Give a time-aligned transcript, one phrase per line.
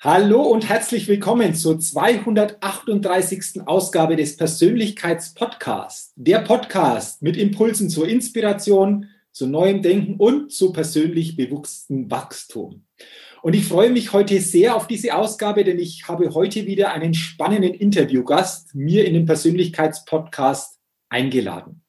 [0.00, 3.62] Hallo und herzlich willkommen zur 238.
[3.66, 6.12] Ausgabe des Persönlichkeitspodcasts.
[6.14, 12.84] Der Podcast mit Impulsen zur Inspiration, zu neuem Denken und zu persönlich bewuchstem Wachstum.
[13.42, 17.12] Und ich freue mich heute sehr auf diese Ausgabe, denn ich habe heute wieder einen
[17.12, 21.82] spannenden Interviewgast mir in den Persönlichkeitspodcast eingeladen.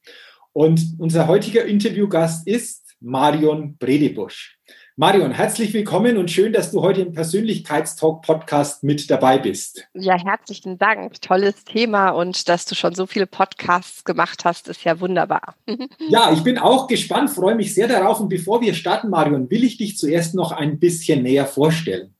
[0.52, 4.59] Und unser heutiger Interviewgast ist Marion Bredebusch.
[5.00, 9.88] Marion, herzlich willkommen und schön, dass du heute im Persönlichkeitstalk-Podcast mit dabei bist.
[9.94, 11.22] Ja, herzlichen Dank.
[11.22, 15.56] Tolles Thema und dass du schon so viele Podcasts gemacht hast, ist ja wunderbar.
[16.10, 18.20] Ja, ich bin auch gespannt, freue mich sehr darauf.
[18.20, 22.14] Und bevor wir starten, Marion, will ich dich zuerst noch ein bisschen näher vorstellen.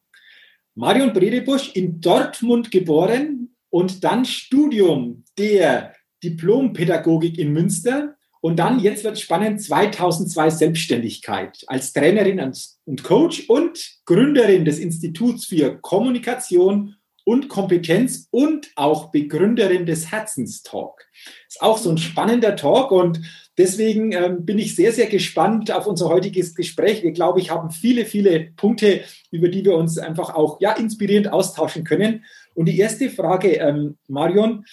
[0.74, 9.04] Marion Bredebusch in Dortmund geboren und dann Studium der Diplompädagogik in Münster und dann, jetzt
[9.04, 12.40] wird spannend, 2002 Selbstständigkeit als Trainerin
[12.86, 16.96] und Coach und Gründerin des Instituts für Kommunikation
[17.26, 21.06] und Kompetenz und auch Begründerin des Herzenstalk.
[21.48, 23.22] Ist auch so ein spannender Talk und
[23.58, 27.04] deswegen ähm, bin ich sehr, sehr gespannt auf unser heutiges Gespräch.
[27.04, 29.02] Wir glaube ich haben viele, viele Punkte,
[29.32, 32.24] über die wir uns einfach auch ja inspirierend austauschen können.
[32.56, 34.66] Und die erste Frage, ähm, Marion,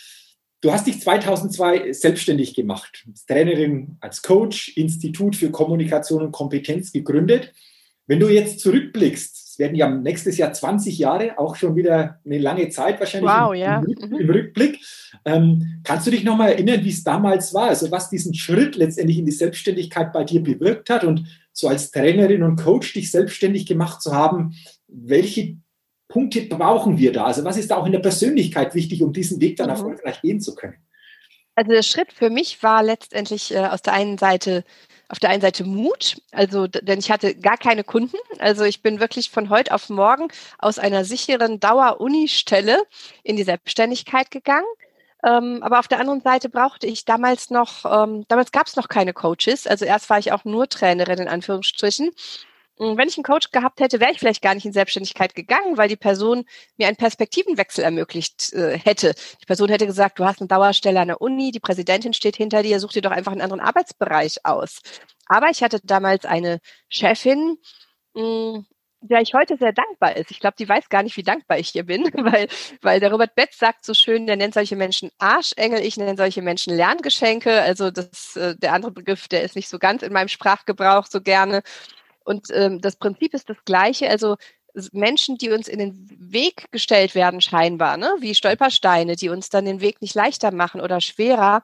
[0.60, 6.92] Du hast dich 2002 selbstständig gemacht, als Trainerin, als Coach, Institut für Kommunikation und Kompetenz
[6.92, 7.52] gegründet.
[8.06, 12.38] Wenn du jetzt zurückblickst, es werden ja nächstes Jahr 20 Jahre, auch schon wieder eine
[12.38, 13.82] lange Zeit wahrscheinlich wow, im, ja.
[13.82, 14.80] im, im Rückblick.
[15.24, 17.68] Ähm, kannst du dich nochmal erinnern, wie es damals war?
[17.68, 21.90] Also was diesen Schritt letztendlich in die Selbstständigkeit bei dir bewirkt hat und so als
[21.90, 24.54] Trainerin und Coach dich selbstständig gemacht zu haben,
[24.88, 25.56] welche
[26.08, 27.24] Punkte brauchen wir da?
[27.24, 29.72] Also was ist da auch in der Persönlichkeit wichtig, um diesen Weg dann mhm.
[29.72, 30.76] erfolgreich gehen zu können?
[31.54, 34.64] Also der Schritt für mich war letztendlich äh, aus der einen Seite
[35.08, 38.16] auf der einen Seite Mut, also denn ich hatte gar keine Kunden.
[38.38, 40.28] Also ich bin wirklich von heute auf morgen
[40.58, 42.82] aus einer sicheren Dauer-Uni-Stelle
[43.22, 44.66] in die Selbstständigkeit gegangen.
[45.24, 48.88] Ähm, aber auf der anderen Seite brauchte ich damals noch, ähm, damals gab es noch
[48.88, 49.66] keine Coaches.
[49.66, 52.10] Also erst war ich auch nur Trainerin in Anführungsstrichen.
[52.78, 55.88] Wenn ich einen Coach gehabt hätte, wäre ich vielleicht gar nicht in Selbstständigkeit gegangen, weil
[55.88, 56.44] die Person
[56.76, 59.14] mir einen Perspektivenwechsel ermöglicht äh, hätte.
[59.40, 62.62] Die Person hätte gesagt, du hast eine Dauerstelle an der Uni, die Präsidentin steht hinter
[62.62, 64.80] dir, such dir doch einfach einen anderen Arbeitsbereich aus.
[65.26, 67.56] Aber ich hatte damals eine Chefin,
[68.14, 68.66] mh, hm,
[69.00, 70.30] der ich heute sehr dankbar ist.
[70.30, 72.48] Ich glaube, die weiß gar nicht, wie dankbar ich hier bin, weil,
[72.82, 76.42] weil der Robert Betz sagt so schön, der nennt solche Menschen Arschengel, ich nenne solche
[76.42, 77.60] Menschen Lerngeschenke.
[77.62, 81.20] Also das, äh, der andere Begriff, der ist nicht so ganz in meinem Sprachgebrauch so
[81.20, 81.62] gerne.
[82.26, 84.10] Und ähm, das Prinzip ist das gleiche.
[84.10, 84.36] Also
[84.92, 88.12] Menschen, die uns in den Weg gestellt werden, scheinbar, ne?
[88.18, 91.62] wie Stolpersteine, die uns dann den Weg nicht leichter machen oder schwerer,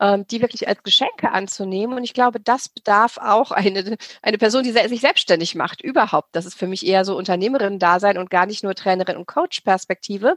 [0.00, 1.96] ähm, die wirklich als Geschenke anzunehmen.
[1.96, 6.28] Und ich glaube, das bedarf auch eine, eine Person, die sich selbstständig macht, überhaupt.
[6.32, 10.36] Das ist für mich eher so Unternehmerin-Dasein und gar nicht nur Trainerin und Coach-Perspektive.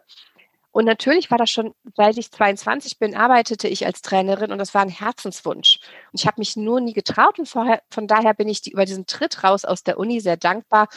[0.78, 4.76] Und natürlich war das schon, seit ich 22 bin, arbeitete ich als Trainerin und das
[4.76, 5.80] war ein Herzenswunsch.
[6.12, 8.86] Und ich habe mich nur nie getraut und vorher, von daher bin ich die, über
[8.86, 10.88] diesen Tritt raus aus der Uni sehr dankbar,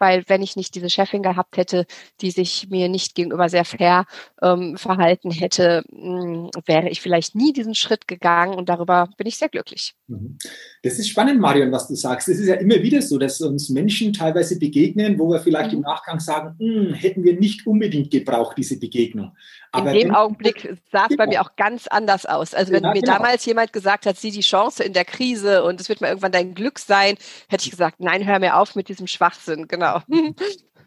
[0.00, 1.86] weil wenn ich nicht diese Chefin gehabt hätte,
[2.20, 4.06] die sich mir nicht gegenüber sehr fair
[4.42, 9.26] ähm, verhalten hätte, mh, hm, wäre ich vielleicht nie diesen Schritt gegangen und darüber bin
[9.26, 9.94] ich sehr glücklich.
[10.08, 10.38] Mhm.
[10.82, 12.28] Das ist spannend, Marion, was du sagst.
[12.28, 15.78] Es ist ja immer wieder so, dass uns Menschen teilweise begegnen, wo wir vielleicht mhm.
[15.78, 19.32] im Nachgang sagen, hm, hätten wir nicht unbedingt gebraucht, diese Begegnung.
[19.72, 22.54] Aber in dem Augenblick sah es bei mir auch ganz anders aus.
[22.54, 23.14] Also wenn ja, mir genau.
[23.14, 26.32] damals jemand gesagt hat, sieh die Chance in der Krise und es wird mal irgendwann
[26.32, 27.16] dein Glück sein,
[27.48, 29.68] hätte ich gesagt, nein, hör mir auf mit diesem Schwachsinn.
[29.68, 29.89] Genau.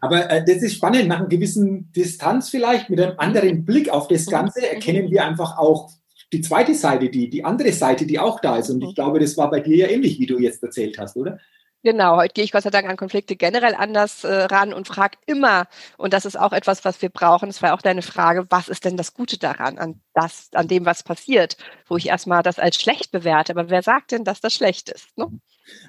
[0.00, 1.08] Aber äh, das ist spannend.
[1.08, 4.66] Nach einer gewissen Distanz vielleicht, mit einem anderen Blick auf das Ganze, mhm.
[4.66, 5.90] erkennen wir einfach auch
[6.32, 8.70] die zweite Seite, die, die andere Seite, die auch da ist.
[8.70, 8.94] Und ich mhm.
[8.94, 11.38] glaube, das war bei dir ja ähnlich, wie du jetzt erzählt hast, oder?
[11.84, 15.18] Genau, heute gehe ich Gott sei Dank an Konflikte generell anders äh, ran und frage
[15.26, 15.66] immer,
[15.98, 18.86] und das ist auch etwas, was wir brauchen, das war auch deine Frage, was ist
[18.86, 22.76] denn das Gute daran, an das, an dem, was passiert, wo ich erstmal das als
[22.76, 23.52] schlecht bewerte.
[23.52, 25.16] Aber wer sagt denn, dass das schlecht ist?
[25.18, 25.26] Ne?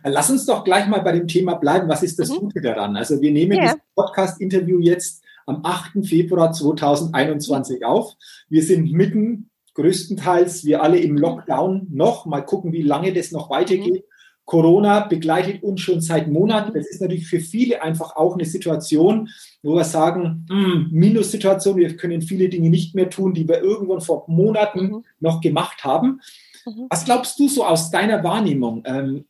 [0.03, 1.88] Lass uns doch gleich mal bei dem Thema bleiben.
[1.88, 2.39] Was ist das mhm.
[2.39, 2.97] Gute daran?
[2.97, 3.71] Also wir nehmen yeah.
[3.71, 6.06] das Podcast-Interview jetzt am 8.
[6.06, 8.15] Februar 2021 auf.
[8.50, 12.25] Wir sind mitten, größtenteils wir alle im Lockdown noch.
[12.25, 14.03] Mal gucken, wie lange das noch weitergeht.
[14.45, 16.74] Corona begleitet uns schon seit Monaten.
[16.74, 19.30] Das ist natürlich für viele einfach auch eine Situation,
[19.63, 24.01] wo wir sagen, hm, Minussituation, wir können viele Dinge nicht mehr tun, die wir irgendwann
[24.01, 25.03] vor Monaten mhm.
[25.19, 26.21] noch gemacht haben.
[26.65, 26.88] Mhm.
[26.89, 28.83] Was glaubst du so aus deiner Wahrnehmung?
[28.86, 29.25] Ähm,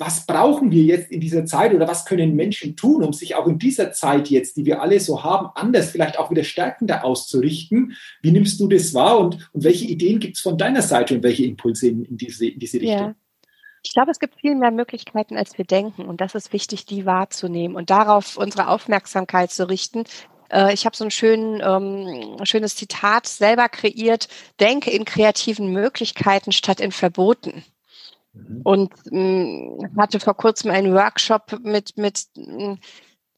[0.00, 3.46] was brauchen wir jetzt in dieser Zeit oder was können Menschen tun, um sich auch
[3.46, 7.92] in dieser Zeit jetzt, die wir alle so haben, anders, vielleicht auch wieder stärkender auszurichten?
[8.22, 11.22] Wie nimmst du das wahr und, und welche Ideen gibt es von deiner Seite und
[11.22, 12.98] welche Impulse in, in, diese, in diese Richtung?
[12.98, 13.14] Ja.
[13.82, 16.06] Ich glaube, es gibt viel mehr Möglichkeiten, als wir denken.
[16.06, 20.04] Und das ist wichtig, die wahrzunehmen und darauf unsere Aufmerksamkeit zu richten.
[20.50, 24.28] Äh, ich habe so ein schön, ähm, schönes Zitat selber kreiert.
[24.60, 27.64] Denke in kreativen Möglichkeiten statt in Verboten.
[28.32, 28.60] Mhm.
[28.64, 32.78] Und mh, mm, hatte vor kurzem einen Workshop mit, mit mh, mm,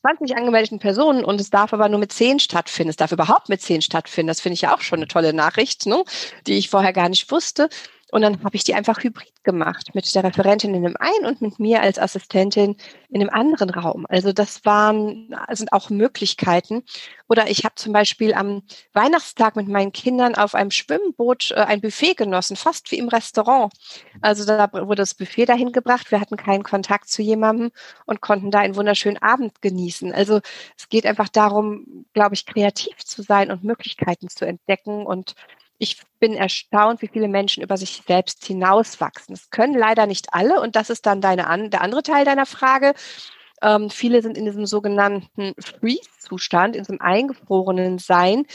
[0.02, 2.90] 20 angemeldeten Personen und es darf aber nur mit 10 stattfinden.
[2.90, 4.26] Es darf überhaupt mit 10 stattfinden.
[4.26, 6.02] Das finde ich ja auch schon eine tolle Nachricht, ne?
[6.48, 7.68] die ich vorher gar nicht wusste.
[8.12, 11.40] Und dann habe ich die einfach hybrid gemacht mit der Referentin in einem einen und
[11.40, 12.76] mit mir als Assistentin
[13.08, 14.04] in einem anderen Raum.
[14.06, 16.82] Also das waren sind auch Möglichkeiten.
[17.30, 21.80] Oder ich habe zum Beispiel am Weihnachtstag mit meinen Kindern auf einem Schwimmboot äh, ein
[21.80, 23.72] Buffet genossen, fast wie im Restaurant.
[24.20, 26.10] Also da wurde das Buffet dahin gebracht.
[26.10, 27.70] Wir hatten keinen Kontakt zu jemandem
[28.04, 30.12] und konnten da einen wunderschönen Abend genießen.
[30.12, 30.40] Also
[30.76, 35.34] es geht einfach darum, glaube ich, kreativ zu sein und Möglichkeiten zu entdecken und
[35.82, 39.34] ich bin erstaunt, wie viele Menschen über sich selbst hinauswachsen.
[39.34, 42.94] Das können leider nicht alle und das ist dann deine, der andere Teil deiner Frage.
[43.62, 48.46] Ähm, viele sind in diesem sogenannten Freeze-Zustand, in diesem eingefrorenen Sein.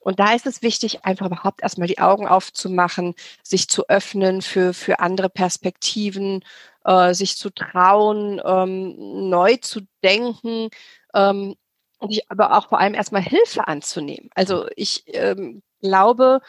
[0.00, 4.74] Und da ist es wichtig, einfach überhaupt erstmal die Augen aufzumachen, sich zu öffnen für,
[4.74, 6.44] für andere Perspektiven,
[6.84, 10.68] äh, sich zu trauen, ähm, neu zu denken
[11.14, 11.56] ähm,
[12.28, 14.28] aber auch vor allem erstmal Hilfe anzunehmen.
[14.34, 16.40] Also ich ähm, glaube,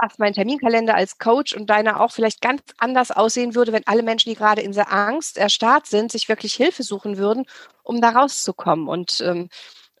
[0.00, 4.02] dass mein Terminkalender als Coach und deiner auch vielleicht ganz anders aussehen würde, wenn alle
[4.02, 7.44] Menschen, die gerade in der Angst erstarrt sind, sich wirklich Hilfe suchen würden,
[7.82, 8.88] um da rauszukommen.
[8.88, 9.48] Und, ähm,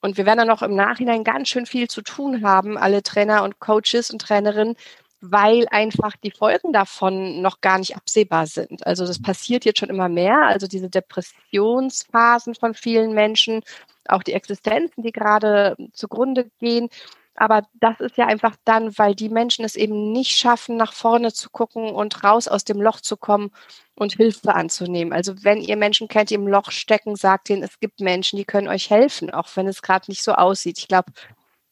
[0.00, 3.42] und wir werden dann noch im Nachhinein ganz schön viel zu tun haben, alle Trainer
[3.42, 4.76] und Coaches und Trainerinnen,
[5.20, 8.86] weil einfach die Folgen davon noch gar nicht absehbar sind.
[8.86, 10.46] Also das passiert jetzt schon immer mehr.
[10.46, 13.62] Also diese Depressionsphasen von vielen Menschen,
[14.08, 16.88] auch die Existenzen, die gerade zugrunde gehen
[17.34, 21.32] aber das ist ja einfach dann, weil die Menschen es eben nicht schaffen, nach vorne
[21.32, 23.50] zu gucken und raus aus dem Loch zu kommen
[23.94, 25.12] und Hilfe anzunehmen.
[25.12, 28.44] Also wenn ihr Menschen kennt, die im Loch stecken, sagt ihnen, es gibt Menschen, die
[28.44, 30.78] können euch helfen, auch wenn es gerade nicht so aussieht.
[30.78, 31.12] Ich glaube,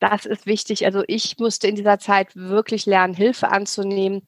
[0.01, 0.87] das ist wichtig.
[0.87, 4.27] Also ich musste in dieser Zeit wirklich lernen, Hilfe anzunehmen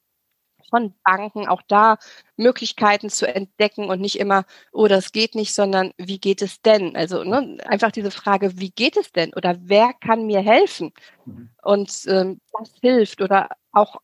[0.72, 1.98] von Banken, auch da
[2.36, 6.96] Möglichkeiten zu entdecken und nicht immer, oh, das geht nicht, sondern wie geht es denn?
[6.96, 9.34] Also ne, einfach diese Frage, wie geht es denn?
[9.34, 10.92] Oder wer kann mir helfen?
[11.26, 11.50] Mhm.
[11.62, 13.20] Und ähm, das hilft.
[13.20, 13.96] Oder auch,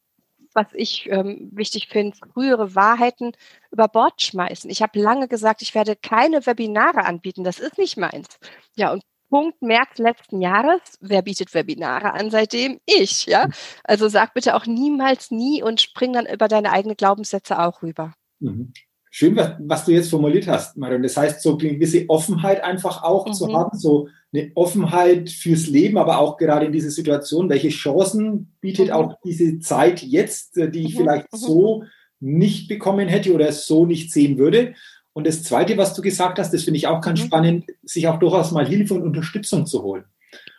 [0.53, 3.33] was ich ähm, wichtig finde, frühere Wahrheiten
[3.71, 4.69] über Bord schmeißen.
[4.71, 7.45] Ich habe lange gesagt, ich werde keine Webinare anbieten.
[7.45, 8.29] Das ist nicht meins.
[8.77, 10.81] Ja, und Punkt März letzten Jahres.
[11.01, 12.81] Wer bietet Webinare an seitdem?
[12.87, 13.49] Ich, ja.
[13.85, 18.15] Also sag bitte auch niemals nie und spring dann über deine eigenen Glaubenssätze auch rüber.
[18.41, 18.73] Mhm.
[19.11, 21.03] Schön, was, was, du jetzt formuliert hast, Marion.
[21.03, 23.33] Das heißt, so eine gewisse Offenheit einfach auch mhm.
[23.33, 27.49] zu haben, so eine Offenheit fürs Leben, aber auch gerade in dieser Situation.
[27.49, 28.93] Welche Chancen bietet mhm.
[28.93, 30.99] auch diese Zeit jetzt, äh, die ich mhm.
[30.99, 31.37] vielleicht mhm.
[31.37, 31.85] so
[32.21, 34.75] nicht bekommen hätte oder so nicht sehen würde?
[35.19, 37.25] Und das Zweite, was du gesagt hast, das finde ich auch ganz mhm.
[37.25, 40.05] spannend, sich auch durchaus mal Hilfe und Unterstützung zu holen.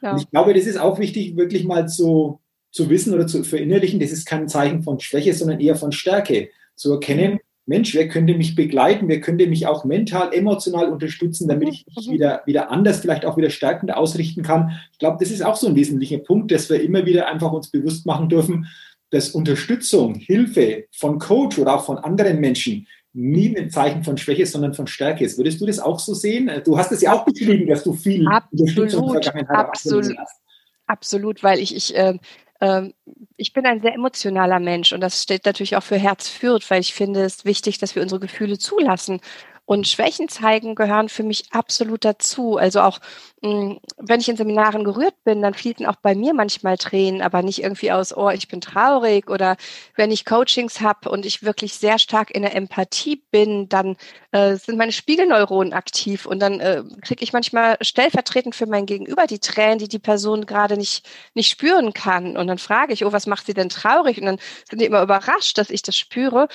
[0.02, 0.12] Ja.
[0.12, 4.02] Und ich glaube, das ist auch wichtig, wirklich mal zu, zu wissen oder zu verinnerlichen,
[4.02, 6.50] das ist kein Zeichen von Schwäche, sondern eher von Stärke.
[6.76, 7.40] Zu erkennen, mhm.
[7.68, 11.74] Mensch, wer könnte mich begleiten, wer könnte mich auch mental, emotional unterstützen, damit mhm.
[11.76, 14.78] ich mich wieder, wieder anders, vielleicht auch wieder stärkender ausrichten kann.
[14.92, 17.72] Ich glaube, das ist auch so ein wesentlicher Punkt, dass wir immer wieder einfach uns
[17.72, 18.68] bewusst machen dürfen,
[19.10, 24.46] dass Unterstützung, Hilfe von Coach oder auch von anderen Menschen nie ein Zeichen von Schwäche,
[24.46, 25.38] sondern von Stärke ist.
[25.38, 26.50] Würdest du das auch so sehen?
[26.64, 30.42] Du hast es ja auch beschrieben, dass du viel Unterstützung in der Vergangenheit absolut, hast.
[30.88, 32.18] Absolut, weil ich, ich äh,
[33.38, 36.82] ich bin ein sehr emotionaler Mensch und das steht natürlich auch für Herz führt, weil
[36.82, 39.22] ich finde es wichtig, dass wir unsere Gefühle zulassen
[39.70, 42.58] Und Schwächen zeigen gehören für mich absolut dazu.
[42.58, 42.98] Also auch,
[43.44, 47.44] mh, wenn ich in Seminaren gerührt bin, dann fließen auch bei mir manchmal Tränen, aber
[47.44, 49.30] nicht irgendwie aus, oh, ich bin traurig.
[49.30, 49.58] Oder
[49.96, 53.96] wenn ich Coachings habe und ich wirklich sehr stark in der Empathie bin, dann
[54.32, 59.28] äh, sind meine Spiegelneuronen aktiv und dann äh, kriege ich manchmal stellvertretend für mein Gegenüber
[59.28, 62.38] die Tränen, die die Person gerade nicht, nicht spüren kann.
[62.38, 64.18] Und dann frage ich, oh, was macht sie denn traurig?
[64.18, 66.48] Und dann sind die immer überrascht, dass ich das spüre.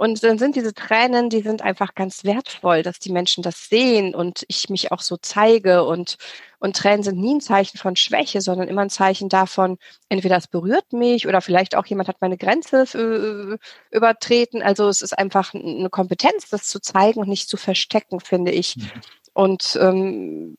[0.00, 4.14] Und dann sind diese Tränen, die sind einfach ganz wertvoll, dass die Menschen das sehen
[4.14, 5.84] und ich mich auch so zeige.
[5.84, 6.16] Und,
[6.58, 9.76] und Tränen sind nie ein Zeichen von Schwäche, sondern immer ein Zeichen davon,
[10.08, 14.62] entweder es berührt mich oder vielleicht auch jemand hat meine Grenze äh, übertreten.
[14.62, 18.78] Also es ist einfach eine Kompetenz, das zu zeigen und nicht zu verstecken, finde ich.
[18.78, 18.90] Mhm.
[19.34, 20.56] Und ähm,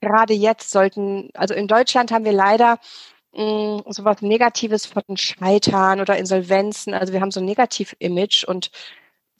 [0.00, 2.78] gerade jetzt sollten, also in Deutschland haben wir leider
[3.36, 6.94] mm, sowas Negatives von Scheitern oder Insolvenzen.
[6.94, 8.70] Also wir haben so ein Negativ-Image und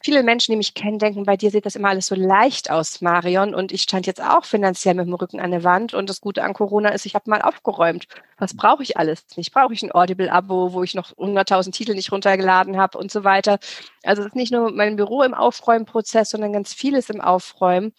[0.06, 3.00] viele Menschen, die mich kennen, denken, bei dir sieht das immer alles so leicht aus,
[3.00, 3.54] Marion.
[3.54, 5.94] Und ich stand jetzt auch finanziell mit dem Rücken an der Wand.
[5.94, 8.06] Und das Gute an Corona ist, ich habe mal aufgeräumt.
[8.38, 9.52] Was brauche ich alles nicht?
[9.52, 13.58] Brauche ich ein Audible-Abo, wo ich noch 100.000 Titel nicht runtergeladen habe und so weiter.
[14.04, 17.92] Also es ist nicht nur mein Büro im Aufräumprozess, sondern ganz vieles im Aufräumen.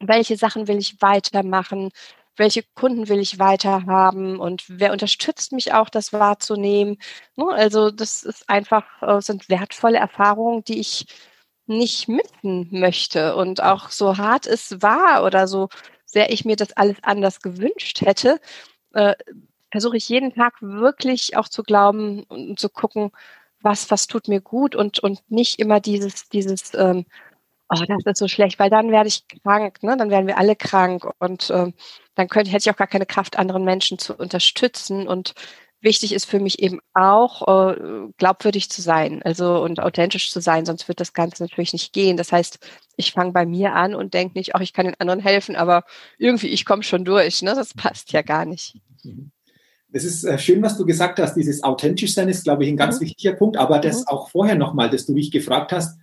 [0.00, 1.90] Welche Sachen will ich weitermachen?
[2.38, 6.98] Welche Kunden will ich weiterhaben und wer unterstützt mich auch, das wahrzunehmen.
[7.36, 11.06] Ne, also das ist einfach, äh, sind wertvolle Erfahrungen, die ich
[11.66, 13.36] nicht missen möchte.
[13.36, 15.68] Und auch so hart es war oder so
[16.06, 18.40] sehr ich mir das alles anders gewünscht hätte,
[18.94, 19.14] äh,
[19.70, 23.10] versuche ich jeden Tag wirklich auch zu glauben und zu gucken,
[23.60, 27.04] was, was tut mir gut und, und nicht immer dieses, dieses, ähm,
[27.68, 29.96] oh, das ist so schlecht, weil dann werde ich krank, ne?
[29.96, 31.74] dann werden wir alle krank und ähm,
[32.14, 35.06] dann könnte, hätte ich auch gar keine Kraft, anderen Menschen zu unterstützen.
[35.06, 35.34] Und
[35.80, 40.66] wichtig ist für mich eben auch, äh, glaubwürdig zu sein, also und authentisch zu sein,
[40.66, 42.16] sonst wird das Ganze natürlich nicht gehen.
[42.16, 42.58] Das heißt,
[42.96, 45.84] ich fange bei mir an und denke nicht, ach, ich kann den anderen helfen, aber
[46.18, 47.42] irgendwie, ich komme schon durch.
[47.42, 47.54] Ne?
[47.54, 48.76] Das passt ja gar nicht.
[49.92, 51.34] Es ist äh, schön, was du gesagt hast.
[51.34, 53.06] Dieses authentisch sein ist, glaube ich, ein ganz mhm.
[53.06, 53.56] wichtiger Punkt.
[53.56, 54.08] Aber das mhm.
[54.08, 55.98] auch vorher nochmal, dass du mich gefragt hast,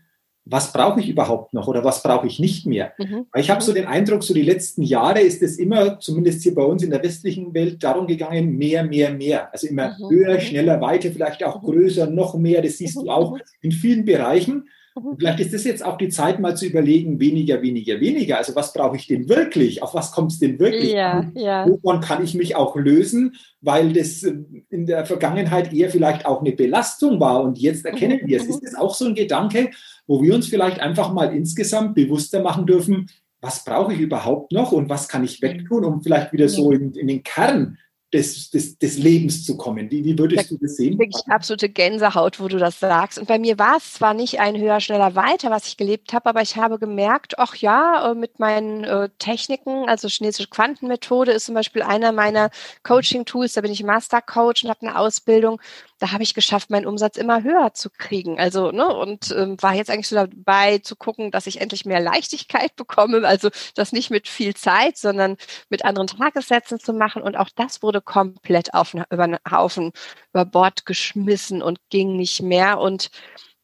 [0.46, 2.94] was brauche ich überhaupt noch oder was brauche ich nicht mehr?
[3.00, 3.26] Mhm.
[3.32, 6.54] Weil ich habe so den Eindruck, so die letzten Jahre ist es immer, zumindest hier
[6.54, 9.52] bei uns in der westlichen Welt, darum gegangen, mehr, mehr, mehr.
[9.52, 10.10] Also immer mhm.
[10.10, 10.42] höher, mhm.
[10.42, 11.66] schneller, weiter, vielleicht auch mhm.
[11.66, 12.62] größer, noch mehr.
[12.62, 13.42] Das siehst du auch mhm.
[13.62, 14.70] in vielen Bereichen.
[14.96, 18.38] Und vielleicht ist das jetzt auch die Zeit, mal zu überlegen, weniger, weniger, weniger.
[18.38, 19.84] Also was brauche ich denn wirklich?
[19.84, 21.34] Auf was kommt es denn wirklich ja, an?
[21.36, 21.68] Ja.
[21.68, 23.36] Wovon kann ich mich auch lösen?
[23.60, 24.36] Weil das äh,
[24.70, 27.44] in der Vergangenheit eher vielleicht auch eine Belastung war.
[27.44, 28.46] Und jetzt erkennen wir es.
[28.48, 29.72] Ist das auch so ein Gedanke,
[30.08, 33.10] wo wir uns vielleicht einfach mal insgesamt bewusster machen dürfen,
[33.42, 36.94] was brauche ich überhaupt noch und was kann ich wegtun, um vielleicht wieder so in,
[36.94, 37.78] in den Kern
[38.16, 39.92] des, des, des Lebens zu kommen.
[39.92, 40.98] Wie, wie würdest da du das sehen?
[40.98, 43.20] Wirklich absolute Gänsehaut, wo du das sagst.
[43.20, 46.30] Und bei mir war es zwar nicht ein höher, schneller, weiter, was ich gelebt habe,
[46.30, 51.46] aber ich habe gemerkt, ach ja, äh, mit meinen äh, Techniken, also chinesische Quantenmethode ist
[51.46, 52.52] zum Beispiel einer meiner
[52.84, 55.60] Coaching-Tools, da bin ich Master-Coach und habe eine Ausbildung
[56.06, 58.40] da habe ich geschafft, meinen Umsatz immer höher zu kriegen.
[58.40, 62.00] Also, ne, und ähm, war jetzt eigentlich so dabei zu gucken, dass ich endlich mehr
[62.00, 65.36] Leichtigkeit bekomme, also das nicht mit viel Zeit, sondern
[65.70, 67.24] mit anderen Tagessätzen zu machen.
[67.24, 69.94] Und auch das wurde komplett auf, über den Haufen,
[70.32, 72.80] über Bord geschmissen und ging nicht mehr.
[72.80, 73.10] Und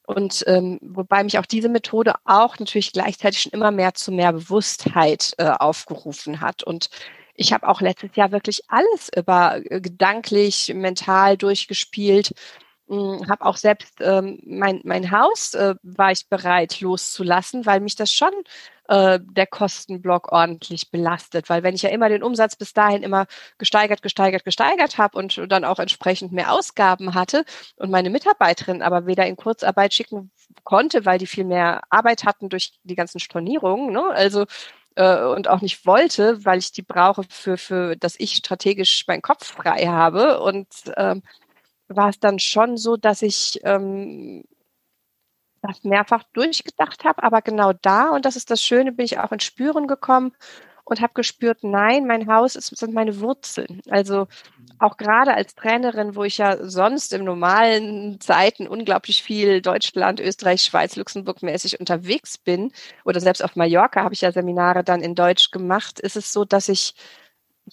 [0.08, 4.34] und ähm, wobei mich auch diese Methode auch natürlich gleichzeitig schon immer mehr zu mehr
[4.34, 6.64] Bewusstheit äh, aufgerufen hat.
[6.64, 6.90] Und
[7.36, 12.34] ich habe auch letztes Jahr wirklich alles über äh, gedanklich, mental durchgespielt.
[12.88, 17.96] Hm, habe auch selbst ähm, mein, mein Haus äh, war ich bereit loszulassen, weil mich
[17.96, 18.34] das schon
[18.90, 21.50] äh, der Kostenblock ordentlich belastet.
[21.50, 25.42] Weil wenn ich ja immer den Umsatz bis dahin immer gesteigert, gesteigert, gesteigert habe und
[25.48, 27.46] dann auch entsprechend mehr Ausgaben hatte
[27.78, 30.30] und meine Mitarbeiterin aber weder in Kurzarbeit schicken
[30.66, 33.94] konnte, weil die viel mehr Arbeit hatten durch die ganzen Stornierungen.
[33.94, 34.04] Ne?
[34.04, 34.46] Also
[34.96, 39.22] äh, und auch nicht wollte, weil ich die brauche für, für, dass ich strategisch meinen
[39.22, 40.42] Kopf frei habe.
[40.42, 40.68] Und
[40.98, 41.24] ähm,
[41.88, 44.44] war es dann schon so, dass ich ähm,
[45.62, 49.32] das mehrfach durchgedacht habe, aber genau da, und das ist das Schöne, bin ich auch
[49.32, 50.34] ins Spüren gekommen
[50.92, 53.82] und habe gespürt, nein, mein Haus ist, sind meine Wurzeln.
[53.90, 54.28] Also
[54.78, 60.64] auch gerade als Trainerin, wo ich ja sonst im normalen Zeiten unglaublich viel Deutschland, Österreich,
[60.64, 62.74] Schweiz, Luxemburg mäßig unterwegs bin
[63.06, 66.44] oder selbst auf Mallorca habe ich ja Seminare dann in Deutsch gemacht, ist es so,
[66.44, 66.94] dass ich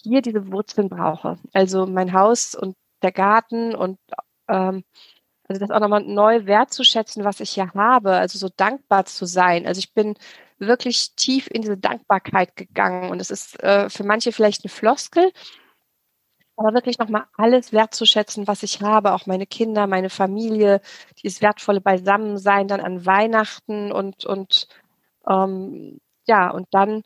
[0.01, 1.39] hier diese Wurzeln brauche.
[1.51, 3.99] Also mein Haus und der Garten und
[4.47, 4.85] ähm,
[5.49, 9.67] also das auch nochmal neu wertzuschätzen, was ich hier habe, also so dankbar zu sein.
[9.67, 10.15] Also ich bin
[10.59, 15.31] wirklich tief in diese Dankbarkeit gegangen und es ist äh, für manche vielleicht eine Floskel,
[16.57, 20.81] aber wirklich nochmal alles wertzuschätzen, was ich habe, auch meine Kinder, meine Familie,
[21.23, 24.67] dieses wertvolle Beisammensein dann an Weihnachten und, und
[25.29, 27.03] Ähm, ja, und dann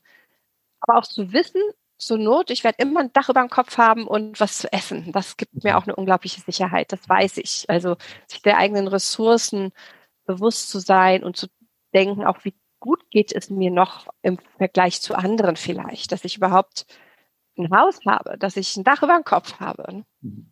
[0.80, 1.60] aber auch zu wissen,
[1.98, 5.12] zur Not, ich werde immer ein Dach über dem Kopf haben und was zu essen.
[5.12, 7.66] Das gibt mir auch eine unglaubliche Sicherheit, das weiß ich.
[7.70, 7.96] Also
[8.28, 9.72] sich der eigenen Ressourcen
[10.26, 11.48] bewusst zu sein und zu
[11.94, 16.36] denken, auch wie gut geht es mir noch im Vergleich zu anderen vielleicht, dass ich
[16.36, 16.84] überhaupt
[17.56, 20.04] ein Haus habe, dass ich ein Dach über dem Kopf habe.
[20.20, 20.50] Mhm.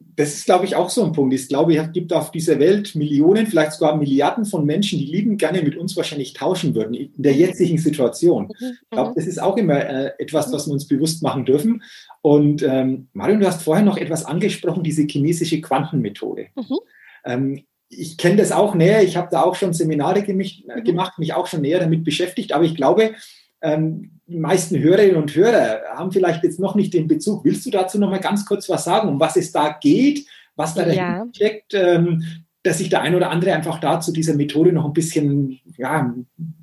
[0.00, 1.34] Das ist, glaube ich, auch so ein Punkt.
[1.34, 5.36] Ich glaube, es gibt auf dieser Welt Millionen, vielleicht sogar Milliarden von Menschen, die lieben
[5.36, 8.46] gerne mit uns wahrscheinlich tauschen würden in der jetzigen Situation.
[8.46, 9.14] Mhm, ich glaube, mhm.
[9.14, 11.82] das ist auch immer äh, etwas, was wir uns bewusst machen dürfen.
[12.22, 16.46] Und ähm, Marion, du hast vorher noch etwas angesprochen, diese chinesische Quantenmethode.
[16.56, 16.78] Mhm.
[17.26, 19.02] Ähm, ich kenne das auch näher.
[19.02, 20.84] Ich habe da auch schon Seminare gemacht, mhm.
[20.84, 22.52] gemacht, mich auch schon näher damit beschäftigt.
[22.52, 23.14] Aber ich glaube,
[23.62, 27.44] ähm, die meisten Hörerinnen und Hörer haben vielleicht jetzt noch nicht den Bezug.
[27.44, 30.26] Willst du dazu noch mal ganz kurz was sagen, um was es da geht,
[30.56, 31.26] was da dahinter ja.
[31.32, 32.24] steckt, ähm,
[32.62, 36.12] dass sich der ein oder andere einfach da zu dieser Methode noch ein bisschen ja,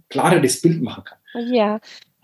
[0.09, 1.17] klarer das Bild machen kann?
[1.53, 1.79] Ja,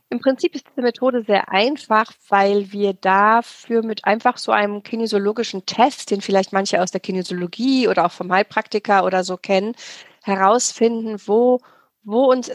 [0.09, 5.65] im Prinzip ist diese Methode sehr einfach, weil wir dafür mit einfach so einem kinesiologischen
[5.65, 9.75] Test, den vielleicht manche aus der Kinesiologie oder auch vom Heilpraktiker oder so kennen,
[10.23, 11.59] herausfinden, wo,
[12.03, 12.51] wo uns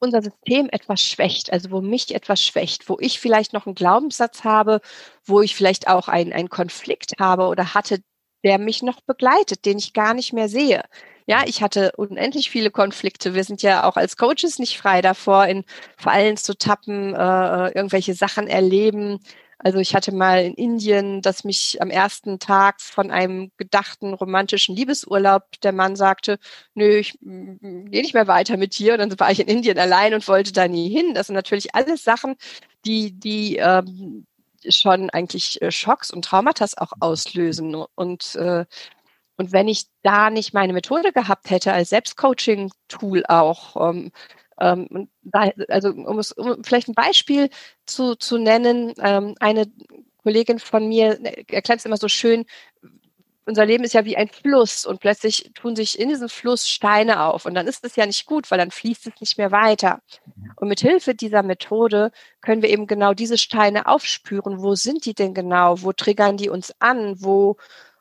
[0.00, 4.44] unser System etwas schwächt, also wo mich etwas schwächt, wo ich vielleicht noch einen Glaubenssatz
[4.44, 4.80] habe,
[5.24, 8.00] wo ich vielleicht auch einen, einen Konflikt habe oder hatte,
[8.44, 10.84] der mich noch begleitet, den ich gar nicht mehr sehe.
[11.28, 13.34] Ja, ich hatte unendlich viele Konflikte.
[13.34, 15.64] Wir sind ja auch als Coaches nicht frei davor, in
[15.98, 19.20] Fallen zu tappen, äh, irgendwelche Sachen erleben,
[19.60, 24.76] also ich hatte mal in Indien, dass mich am ersten Tag von einem gedachten romantischen
[24.76, 26.38] Liebesurlaub der Mann sagte,
[26.74, 28.92] nö, ich gehe nicht mehr weiter mit dir.
[28.92, 31.12] Und dann war ich in Indien allein und wollte da nie hin.
[31.14, 32.36] Das sind natürlich alles Sachen,
[32.84, 34.26] die, die ähm,
[34.68, 37.74] schon eigentlich äh, Schocks und Traumata auch auslösen.
[37.74, 38.64] Und äh,
[39.38, 44.10] und wenn ich da nicht meine Methode gehabt hätte als Selbstcoaching-Tool auch, ähm,
[44.60, 47.48] ähm, da, also um, es, um vielleicht ein Beispiel
[47.86, 49.66] zu, zu nennen, ähm, eine
[50.24, 51.18] Kollegin von mir
[51.48, 52.44] erklärt es immer so schön,
[53.46, 57.22] unser Leben ist ja wie ein Fluss und plötzlich tun sich in diesem Fluss Steine
[57.22, 60.02] auf und dann ist es ja nicht gut, weil dann fließt es nicht mehr weiter.
[60.56, 62.10] Und mit Hilfe dieser Methode
[62.42, 64.60] können wir eben genau diese Steine aufspüren.
[64.60, 65.80] Wo sind die denn genau?
[65.80, 67.14] Wo triggern die uns an?
[67.22, 67.56] Wo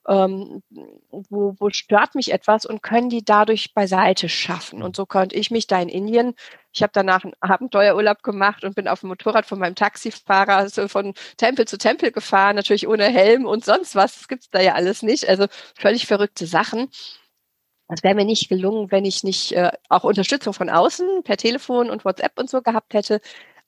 [0.08, 0.64] ähm,
[1.12, 4.82] wo, wo stört mich etwas und können die dadurch beiseite schaffen.
[4.82, 6.34] Und so konnte ich mich da in Indien,
[6.74, 10.88] ich habe danach einen Abenteuerurlaub gemacht und bin auf dem Motorrad von meinem Taxifahrer so
[10.88, 14.16] von Tempel zu Tempel gefahren, natürlich ohne Helm und sonst was.
[14.16, 15.28] Das gibt's da ja alles nicht.
[15.28, 16.90] Also völlig verrückte Sachen.
[17.90, 21.90] Das wäre mir nicht gelungen, wenn ich nicht äh, auch Unterstützung von außen per Telefon
[21.90, 23.22] und WhatsApp und so gehabt hätte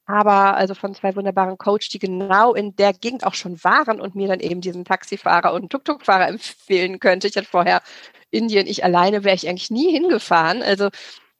[0.09, 4.15] aber also von zwei wunderbaren Coach, die genau in der Gegend auch schon waren und
[4.15, 7.27] mir dann eben diesen Taxifahrer und Tuk-Tuk-Fahrer empfehlen könnte.
[7.27, 7.83] Ich hatte vorher
[8.31, 10.63] Indien, ich alleine wäre ich eigentlich nie hingefahren.
[10.63, 10.89] Also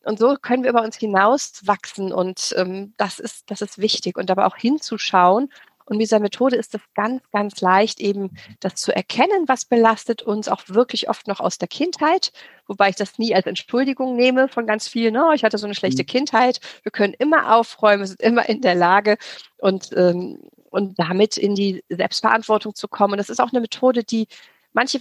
[0.03, 4.17] und so können wir über uns hinaus wachsen und ähm, das ist das ist wichtig
[4.17, 5.49] und aber auch hinzuschauen
[5.89, 10.21] und mit dieser Methode ist es ganz, ganz leicht, eben das zu erkennen, was belastet
[10.21, 12.32] uns, auch wirklich oft noch aus der Kindheit,
[12.67, 15.73] wobei ich das nie als Entschuldigung nehme von ganz vielen, oh, ich hatte so eine
[15.73, 16.08] schlechte mhm.
[16.08, 16.60] Kindheit.
[16.84, 19.17] Wir können immer aufräumen, sind immer in der Lage
[19.58, 20.38] und, ähm,
[20.69, 23.13] und damit in die Selbstverantwortung zu kommen.
[23.13, 24.28] Und das ist auch eine Methode, die
[24.71, 24.99] Manche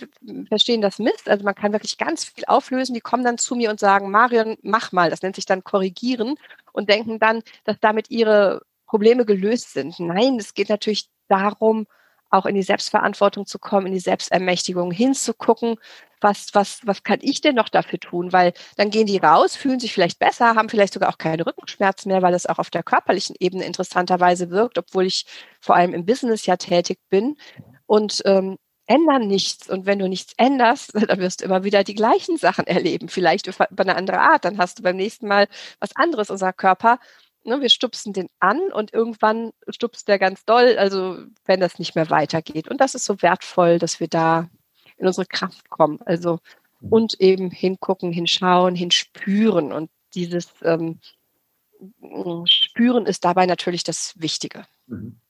[0.49, 3.69] verstehen das Mist, also man kann wirklich ganz viel auflösen, die kommen dann zu mir
[3.69, 6.37] und sagen, Marion, mach mal, das nennt sich dann korrigieren
[6.73, 10.01] und denken dann, dass damit ihre Probleme gelöst sind.
[10.01, 11.87] Nein, es geht natürlich darum,
[12.31, 15.77] auch in die Selbstverantwortung zu kommen, in die Selbstermächtigung hinzugucken,
[16.21, 18.33] was, was, was kann ich denn noch dafür tun?
[18.33, 22.11] Weil dann gehen die raus, fühlen sich vielleicht besser, haben vielleicht sogar auch keine Rückenschmerzen
[22.11, 25.27] mehr, weil es auch auf der körperlichen Ebene interessanterweise wirkt, obwohl ich
[25.61, 27.37] vor allem im Business ja tätig bin
[27.87, 29.69] und ähm, ändern nichts.
[29.69, 33.47] Und wenn du nichts änderst, dann wirst du immer wieder die gleichen Sachen erleben, vielleicht
[33.47, 34.45] über eine andere Art.
[34.45, 35.47] Dann hast du beim nächsten Mal
[35.79, 36.31] was anderes.
[36.31, 36.99] Unser Körper
[37.49, 41.95] ne, wir stupsen den an und irgendwann stupst der ganz doll, also wenn das nicht
[41.95, 42.69] mehr weitergeht.
[42.69, 44.49] Und das ist so wertvoll, dass wir da
[44.97, 45.99] in unsere Kraft kommen.
[46.05, 46.41] Also
[46.81, 46.89] mhm.
[46.89, 49.73] und eben hingucken, hinschauen, hinspüren.
[49.73, 51.01] Und dieses ähm,
[52.47, 54.65] Spüren ist dabei natürlich das Wichtige.
[54.87, 55.21] Mhm.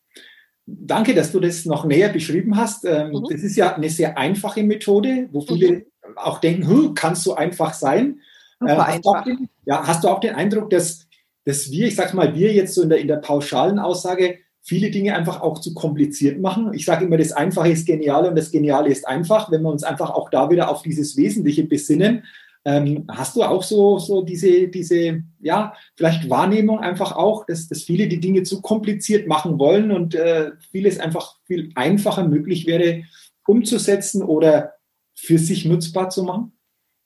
[0.67, 2.85] Danke, dass du das noch näher beschrieben hast.
[2.85, 3.27] Ähm, mhm.
[3.31, 5.85] Das ist ja eine sehr einfache Methode, wo viele mhm.
[6.17, 8.21] auch denken, kann es so einfach sein?
[8.61, 9.25] Äh, hast, einfach.
[9.25, 11.08] Den, ja, hast du auch den Eindruck, dass
[11.49, 14.91] dass wir, ich sage mal, wir jetzt so in der, in der pauschalen Aussage viele
[14.91, 16.75] Dinge einfach auch zu kompliziert machen.
[16.75, 19.83] Ich sage immer, das Einfache ist genial und das Geniale ist einfach, wenn wir uns
[19.83, 22.25] einfach auch da wieder auf dieses Wesentliche besinnen.
[22.67, 27.83] Ähm, hast du auch so, so diese, diese, ja, vielleicht Wahrnehmung einfach auch, dass, dass
[27.83, 33.05] viele die Dinge zu kompliziert machen wollen und äh, vieles einfach viel einfacher möglich wäre
[33.47, 34.75] umzusetzen oder
[35.15, 36.53] für sich nutzbar zu machen?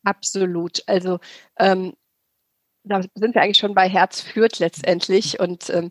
[0.03, 0.83] Absolut.
[0.89, 1.21] Also
[1.61, 1.93] ähm,
[2.85, 5.91] da sind wir eigentlich schon bei Herz führt letztendlich und ähm,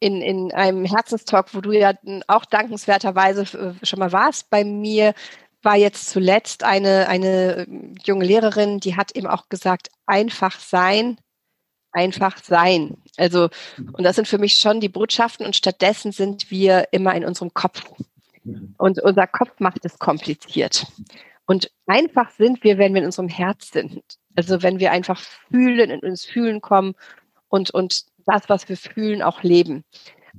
[0.00, 1.94] in, in einem Herzenstalk, wo du ja
[2.26, 5.14] auch dankenswerterweise äh, schon mal warst bei mir,
[5.62, 7.66] war jetzt zuletzt eine, eine
[8.04, 11.16] junge Lehrerin, die hat eben auch gesagt, einfach sein,
[11.90, 12.98] einfach sein.
[13.16, 13.48] Also,
[13.92, 17.54] und das sind für mich schon die Botschaften und stattdessen sind wir immer in unserem
[17.54, 17.82] Kopf.
[18.42, 18.74] Mhm.
[18.76, 20.86] Und unser Kopf macht es kompliziert.
[21.46, 24.02] Und einfach sind wir, wenn wir in unserem Herz sind.
[24.36, 26.94] Also wenn wir einfach fühlen, in uns fühlen kommen
[27.48, 29.84] und, und das, was wir fühlen, auch leben.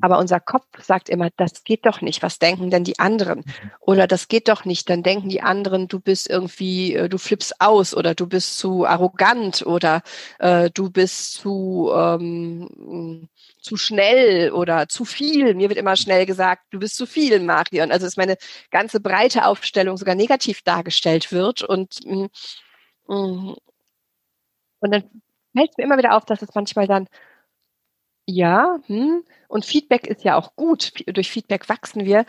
[0.02, 2.22] Aber unser Kopf sagt immer, das geht doch nicht.
[2.22, 3.44] Was denken denn die anderen?
[3.80, 4.90] Oder das geht doch nicht.
[4.90, 8.86] Dann denken die anderen, du bist irgendwie, äh, du flippst aus oder du bist zu
[8.86, 10.02] arrogant oder
[10.40, 13.30] äh, du bist zu, ähm,
[13.62, 15.54] zu schnell oder zu viel.
[15.56, 17.92] Mir wird immer schnell gesagt, du bist zu viel, Marion.
[17.92, 18.38] Also dass meine
[18.72, 22.26] ganze breite Aufstellung sogar negativ dargestellt wird und mm,
[23.08, 23.56] mm,
[24.80, 25.04] und dann
[25.56, 27.08] fällt mir immer wieder auf, dass es manchmal dann
[28.28, 29.24] ja, hm.
[29.48, 30.94] Und Feedback ist ja auch gut.
[31.08, 32.26] Durch Feedback wachsen wir.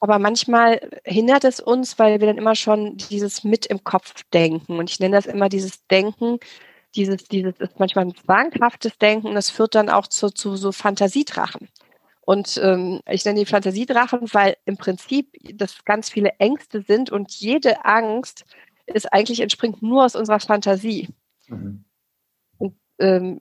[0.00, 4.78] Aber manchmal hindert es uns, weil wir dann immer schon dieses mit im Kopf denken.
[4.78, 6.38] Und ich nenne das immer dieses Denken.
[6.94, 9.34] Dieses, dieses ist manchmal ein zwanghaftes Denken.
[9.34, 11.68] Das führt dann auch zu, zu so Fantasiedrachen.
[12.22, 17.32] Und ähm, ich nenne die Fantasiedrachen, weil im Prinzip das ganz viele Ängste sind und
[17.32, 18.44] jede Angst
[18.86, 21.08] ist eigentlich entspringt nur aus unserer Fantasie.
[21.48, 21.84] Mhm.
[22.58, 23.40] Und ähm,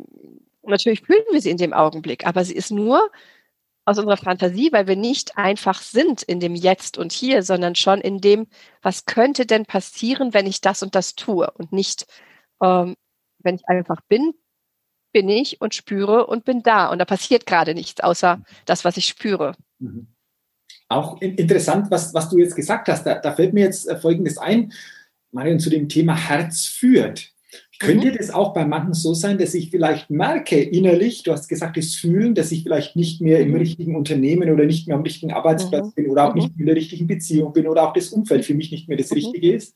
[0.69, 3.10] und natürlich fühlen wir sie in dem Augenblick, aber sie ist nur
[3.86, 8.01] aus unserer Fantasie, weil wir nicht einfach sind in dem Jetzt und Hier, sondern schon
[8.01, 8.45] in dem,
[8.84, 12.05] was könnte denn passieren, wenn ich das und das tue und nicht,
[12.62, 12.95] ähm,
[13.39, 14.36] wenn ich einfach bin,
[15.12, 18.95] bin ich und spüre und bin da und da passiert gerade nichts, außer das, was
[18.95, 19.55] ich spüre.
[19.79, 20.05] Mhm.
[20.88, 23.08] Auch interessant, was, was du jetzt gesagt hast.
[23.08, 24.71] Da, da fällt mir jetzt äh, Folgendes ein,
[25.32, 27.32] Marion, zu dem Thema Herz führt.
[27.80, 28.18] Könnte mhm.
[28.18, 31.96] das auch bei manchen so sein, dass ich vielleicht merke innerlich, du hast gesagt, das
[31.96, 33.56] Fühlen, dass ich vielleicht nicht mehr im mhm.
[33.56, 35.94] richtigen Unternehmen oder nicht mehr am richtigen Arbeitsplatz mhm.
[35.94, 38.54] bin oder auch nicht mehr in der richtigen Beziehung bin oder auch das Umfeld für
[38.54, 39.13] mich nicht mehr das.
[39.15, 39.76] Richtige ist.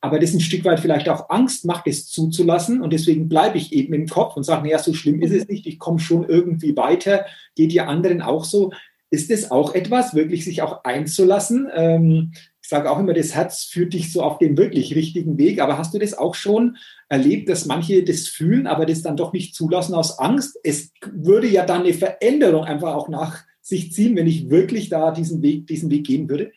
[0.00, 2.82] Aber das ein Stück weit vielleicht auch Angst macht, es zuzulassen.
[2.82, 5.66] Und deswegen bleibe ich eben im Kopf und sage, naja, so schlimm ist es nicht,
[5.66, 7.26] ich komme schon irgendwie weiter.
[7.54, 8.72] Geht ihr anderen auch so?
[9.10, 11.68] Ist es auch etwas, wirklich sich auch einzulassen?
[11.74, 12.32] Ähm,
[12.66, 15.60] ich sage auch immer, das Herz führt dich so auf den wirklich richtigen Weg.
[15.60, 19.32] Aber hast du das auch schon erlebt, dass manche das fühlen, aber das dann doch
[19.32, 20.58] nicht zulassen aus Angst?
[20.64, 25.12] Es würde ja dann eine Veränderung einfach auch nach sich ziehen, wenn ich wirklich da
[25.12, 26.50] diesen Weg, diesen Weg gehen würde.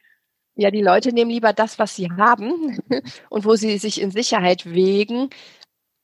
[0.56, 2.80] Ja, die Leute nehmen lieber das, was sie haben
[3.30, 5.30] und wo sie sich in Sicherheit wägen,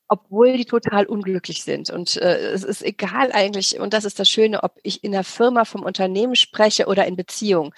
[0.08, 1.89] obwohl die total unglücklich sind.
[1.89, 5.24] Und äh, es ist egal eigentlich, und das ist das Schöne, ob ich in der
[5.24, 7.74] Firma vom Unternehmen spreche oder in Beziehung.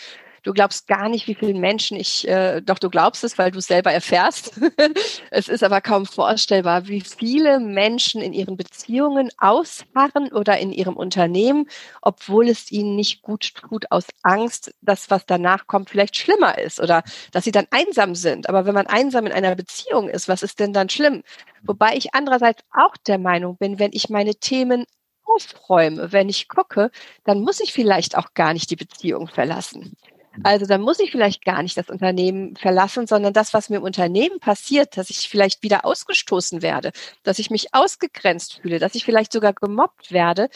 [0.48, 3.60] Du glaubst gar nicht, wie vielen Menschen ich, äh, doch du glaubst es, weil du
[3.60, 4.58] es selber erfährst.
[5.30, 10.96] es ist aber kaum vorstellbar, wie viele Menschen in ihren Beziehungen ausharren oder in ihrem
[10.96, 11.68] Unternehmen,
[12.02, 16.80] obwohl es ihnen nicht gut tut, aus Angst, dass was danach kommt, vielleicht schlimmer ist
[16.80, 18.48] oder dass sie dann einsam sind.
[18.48, 21.24] Aber wenn man einsam in einer Beziehung ist, was ist denn dann schlimm?
[21.64, 24.86] Wobei ich andererseits auch der Meinung bin, wenn ich meine Themen
[25.26, 26.90] aufräume, wenn ich gucke,
[27.26, 29.98] dann muss ich vielleicht auch gar nicht die Beziehung verlassen.
[30.44, 33.84] Also dann muss ich vielleicht gar nicht das Unternehmen verlassen, sondern das, was mir im
[33.84, 36.92] Unternehmen passiert, dass ich vielleicht wieder ausgestoßen werde,
[37.24, 40.50] dass ich mich ausgegrenzt fühle, dass ich vielleicht sogar gemobbt werde,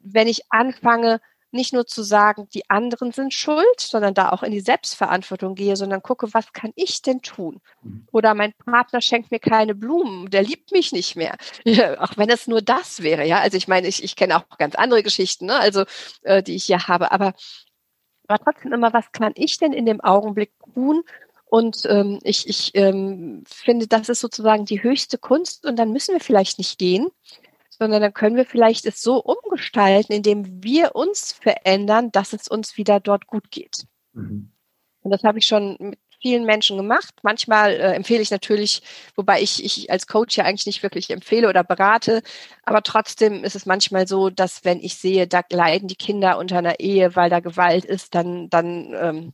[0.00, 1.20] wenn ich anfange,
[1.52, 5.76] nicht nur zu sagen, die anderen sind schuld, sondern da auch in die Selbstverantwortung gehe,
[5.76, 7.60] sondern gucke, was kann ich denn tun?
[7.82, 8.06] Mhm.
[8.10, 11.36] Oder mein Partner schenkt mir keine Blumen, der liebt mich nicht mehr.
[11.64, 13.40] Ja, auch wenn es nur das wäre, ja.
[13.40, 15.58] Also ich meine, ich, ich kenne auch ganz andere Geschichten, ne?
[15.58, 15.84] also
[16.22, 17.12] äh, die ich hier habe.
[17.12, 17.34] Aber
[18.32, 21.02] aber trotzdem immer, was kann ich denn in dem Augenblick tun?
[21.44, 25.66] Und ähm, ich, ich ähm, finde, das ist sozusagen die höchste Kunst.
[25.66, 27.08] Und dann müssen wir vielleicht nicht gehen,
[27.68, 32.78] sondern dann können wir vielleicht es so umgestalten, indem wir uns verändern, dass es uns
[32.78, 33.86] wieder dort gut geht.
[34.14, 34.50] Mhm.
[35.02, 37.14] Und das habe ich schon mit vielen Menschen gemacht.
[37.22, 38.82] Manchmal äh, empfehle ich natürlich,
[39.16, 42.22] wobei ich, ich als Coach ja eigentlich nicht wirklich empfehle oder berate,
[42.64, 46.58] aber trotzdem ist es manchmal so, dass wenn ich sehe, da leiden die Kinder unter
[46.58, 49.32] einer Ehe, weil da Gewalt ist, dann, dann ähm,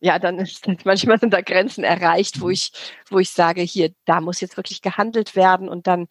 [0.00, 2.72] ja, dann ist manchmal sind da Grenzen erreicht, wo ich,
[3.10, 6.08] wo ich sage, hier, da muss jetzt wirklich gehandelt werden und dann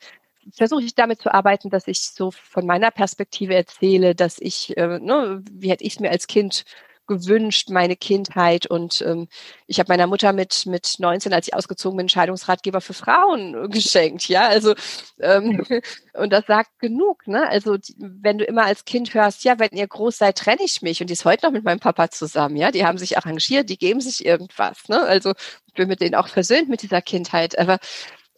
[0.54, 5.00] versuche ich damit zu arbeiten, dass ich so von meiner Perspektive erzähle, dass ich, äh,
[5.00, 6.64] ne, wie hätte ich es mir als Kind
[7.08, 8.68] gewünscht, meine Kindheit.
[8.68, 9.28] Und ähm,
[9.66, 14.28] ich habe meiner Mutter mit, mit 19, als ich ausgezogen bin, Scheidungsratgeber für Frauen geschenkt.
[14.28, 14.76] Ja, also
[15.20, 15.66] ähm,
[16.14, 17.28] und das sagt genug.
[17.28, 17.48] Ne?
[17.48, 20.82] Also die, wenn du immer als Kind hörst, ja, wenn ihr groß seid, trenne ich
[20.82, 21.02] mich.
[21.02, 22.58] Und die ist heute noch mit meinem Papa zusammen.
[22.58, 24.88] Ja, die haben sich arrangiert, die geben sich irgendwas.
[24.90, 25.02] Ne?
[25.02, 25.34] Also
[25.66, 27.58] ich bin mit denen auch versöhnt mit dieser Kindheit.
[27.58, 27.80] Aber,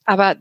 [0.06, 0.36] aber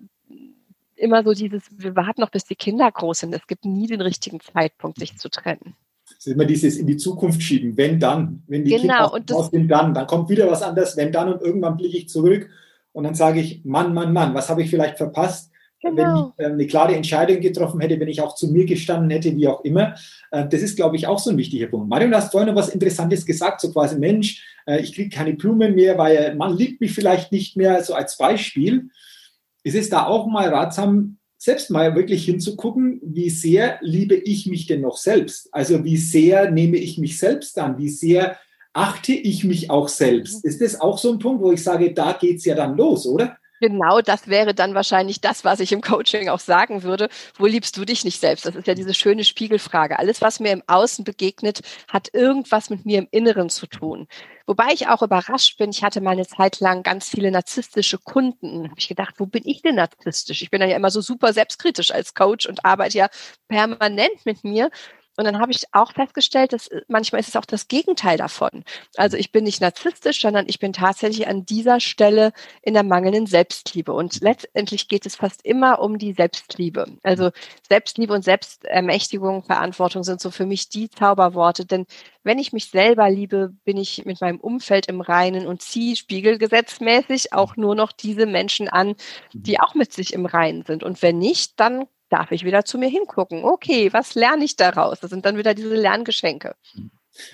[0.99, 3.35] immer so dieses, wir warten noch, bis die Kinder groß sind.
[3.35, 5.77] Es gibt nie den richtigen Zeitpunkt, sich zu trennen.
[6.18, 9.50] Es ist immer dieses in die Zukunft schieben, wenn dann, wenn die genau, Kinder aus
[9.50, 12.48] dem dann, dann kommt wieder was anderes, wenn dann und irgendwann blicke ich zurück
[12.92, 15.52] und dann sage ich, Mann, Mann, Mann, was habe ich vielleicht verpasst?
[15.81, 16.35] Genau.
[16.37, 19.37] Wenn ich äh, eine klare Entscheidung getroffen hätte, wenn ich auch zu mir gestanden hätte,
[19.37, 19.94] wie auch immer.
[20.33, 21.88] Äh, das ist, glaube ich, auch so ein wichtiger Punkt.
[21.88, 25.35] Marion, du hast vorhin noch was Interessantes gesagt, so quasi, Mensch, äh, ich kriege keine
[25.35, 28.90] Blumen mehr, weil man liebt mich vielleicht nicht mehr, so als Beispiel.
[29.62, 31.17] Ist es da auch mal ratsam,
[31.49, 35.49] selbst mal wirklich hinzugucken, wie sehr liebe ich mich denn noch selbst?
[35.51, 37.79] Also wie sehr nehme ich mich selbst an?
[37.79, 38.37] Wie sehr
[38.75, 40.45] achte ich mich auch selbst?
[40.45, 40.51] Mhm.
[40.51, 43.07] Ist das auch so ein Punkt, wo ich sage, da geht es ja dann los,
[43.07, 43.38] oder?
[43.61, 47.09] Genau, das wäre dann wahrscheinlich das, was ich im Coaching auch sagen würde.
[47.37, 48.47] Wo liebst du dich nicht selbst?
[48.47, 49.99] Das ist ja diese schöne Spiegelfrage.
[49.99, 54.07] Alles, was mir im Außen begegnet, hat irgendwas mit mir im Inneren zu tun.
[54.47, 55.71] Wobei ich auch überrascht bin.
[55.71, 58.62] Ich hatte mal eine Zeit lang ganz viele narzisstische Kunden.
[58.62, 60.40] Da habe ich gedacht, wo bin ich denn narzisstisch?
[60.42, 63.09] Ich bin dann ja immer so super selbstkritisch als Coach und arbeite ja
[63.49, 64.71] permanent mit mir.
[65.18, 68.62] Und dann habe ich auch festgestellt, dass äh, manchmal ist es auch das Gegenteil davon.
[68.96, 73.26] Also ich bin nicht narzisstisch, sondern ich bin tatsächlich an dieser Stelle in der mangelnden
[73.26, 73.92] Selbstliebe.
[73.92, 76.87] Und letztendlich geht es fast immer um die Selbstliebe.
[77.02, 77.33] Also
[77.68, 81.66] Selbstliebe und Selbstermächtigung, Verantwortung sind so für mich die Zauberworte.
[81.66, 81.87] Denn
[82.22, 87.33] wenn ich mich selber liebe, bin ich mit meinem Umfeld im Reinen und ziehe spiegelgesetzmäßig
[87.33, 88.94] auch nur noch diese Menschen an,
[89.33, 90.85] die auch mit sich im Reinen sind.
[90.85, 93.44] Und wenn nicht, dann darf ich wieder zu mir hingucken.
[93.44, 95.01] Okay, was lerne ich daraus?
[95.01, 96.55] Das sind dann wieder diese Lerngeschenke.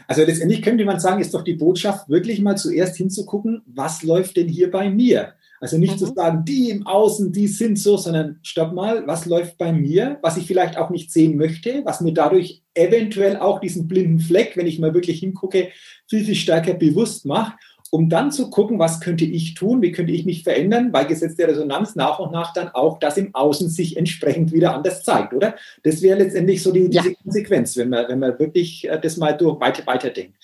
[0.07, 4.37] Also letztendlich könnte man sagen, ist doch die Botschaft, wirklich mal zuerst hinzugucken, was läuft
[4.37, 5.35] denn hier bei mir?
[5.61, 5.99] Also nicht mhm.
[5.99, 10.19] zu sagen, die im Außen, die sind so, sondern stopp mal, was läuft bei mir,
[10.21, 14.57] was ich vielleicht auch nicht sehen möchte, was mir dadurch eventuell auch diesen blinden Fleck,
[14.57, 15.69] wenn ich mal wirklich hingucke,
[16.09, 17.55] viel, viel stärker bewusst macht
[17.95, 21.37] um dann zu gucken, was könnte ich tun, wie könnte ich mich verändern, weil Gesetz
[21.37, 25.33] der Resonanz nach und nach dann auch das im Außen sich entsprechend wieder anders zeigt,
[25.33, 25.55] oder?
[25.85, 27.15] Das wäre letztendlich so die, diese ja.
[27.23, 30.35] Konsequenz, wenn man, wenn man wirklich äh, das mal durch, weiter, weiterdenkt.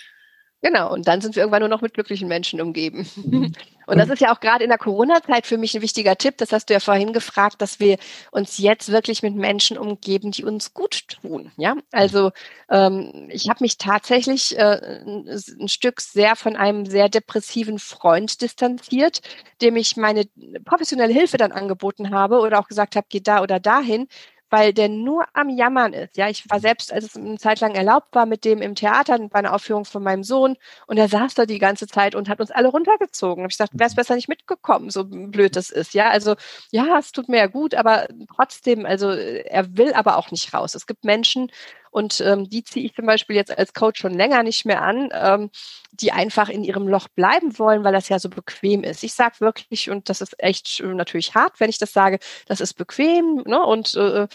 [0.63, 3.09] Genau, und dann sind wir irgendwann nur noch mit glücklichen Menschen umgeben.
[3.17, 3.53] Mhm.
[3.91, 6.37] Und das ist ja auch gerade in der Corona-Zeit für mich ein wichtiger Tipp.
[6.37, 7.99] Das hast du ja vorhin gefragt, dass wir
[8.31, 11.51] uns jetzt wirklich mit Menschen umgeben, die uns gut tun.
[11.57, 12.31] Ja, also
[12.71, 19.23] ähm, ich habe mich tatsächlich äh, ein Stück sehr von einem sehr depressiven Freund distanziert,
[19.61, 20.25] dem ich meine
[20.65, 24.07] professionelle Hilfe dann angeboten habe oder auch gesagt habe, geh da oder dahin,
[24.51, 26.17] weil der nur am Jammern ist.
[26.17, 29.19] Ja, ich war selbst, als es eine Zeit lang erlaubt war, mit dem im Theater
[29.29, 32.41] bei einer Aufführung von meinem Sohn und er saß da die ganze Zeit und hat
[32.41, 33.45] uns alle runtergezogen.
[33.45, 35.95] Hab ich gesagt, wäre es besser nicht mitgekommen, so blöd das ist.
[35.95, 36.35] Ja, also
[36.71, 40.75] ja, es tut mir ja gut, aber trotzdem, also er will aber auch nicht raus.
[40.75, 41.51] Es gibt Menschen,
[41.91, 45.11] und ähm, die ziehe ich zum Beispiel jetzt als Coach schon länger nicht mehr an,
[45.13, 45.51] ähm,
[45.93, 49.03] die einfach in ihrem Loch bleiben wollen, weil das ja so bequem ist.
[49.03, 52.75] Ich sage wirklich, und das ist echt natürlich hart, wenn ich das sage, das ist
[52.75, 53.65] bequem ne?
[53.65, 54.29] und äh,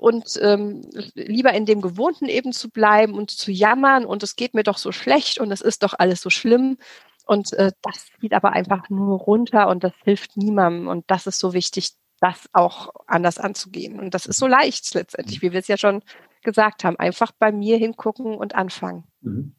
[0.00, 0.80] und ähm,
[1.14, 4.78] lieber in dem Gewohnten eben zu bleiben und zu jammern und es geht mir doch
[4.78, 6.78] so schlecht und es ist doch alles so schlimm.
[7.26, 10.88] Und äh, das zieht aber einfach nur runter und das hilft niemandem.
[10.88, 14.00] Und das ist so wichtig, das auch anders anzugehen.
[14.00, 16.02] Und das ist so leicht letztendlich, wie wir es ja schon
[16.42, 16.96] gesagt haben.
[16.96, 19.04] Einfach bei mir hingucken und anfangen.
[19.20, 19.52] Mhm.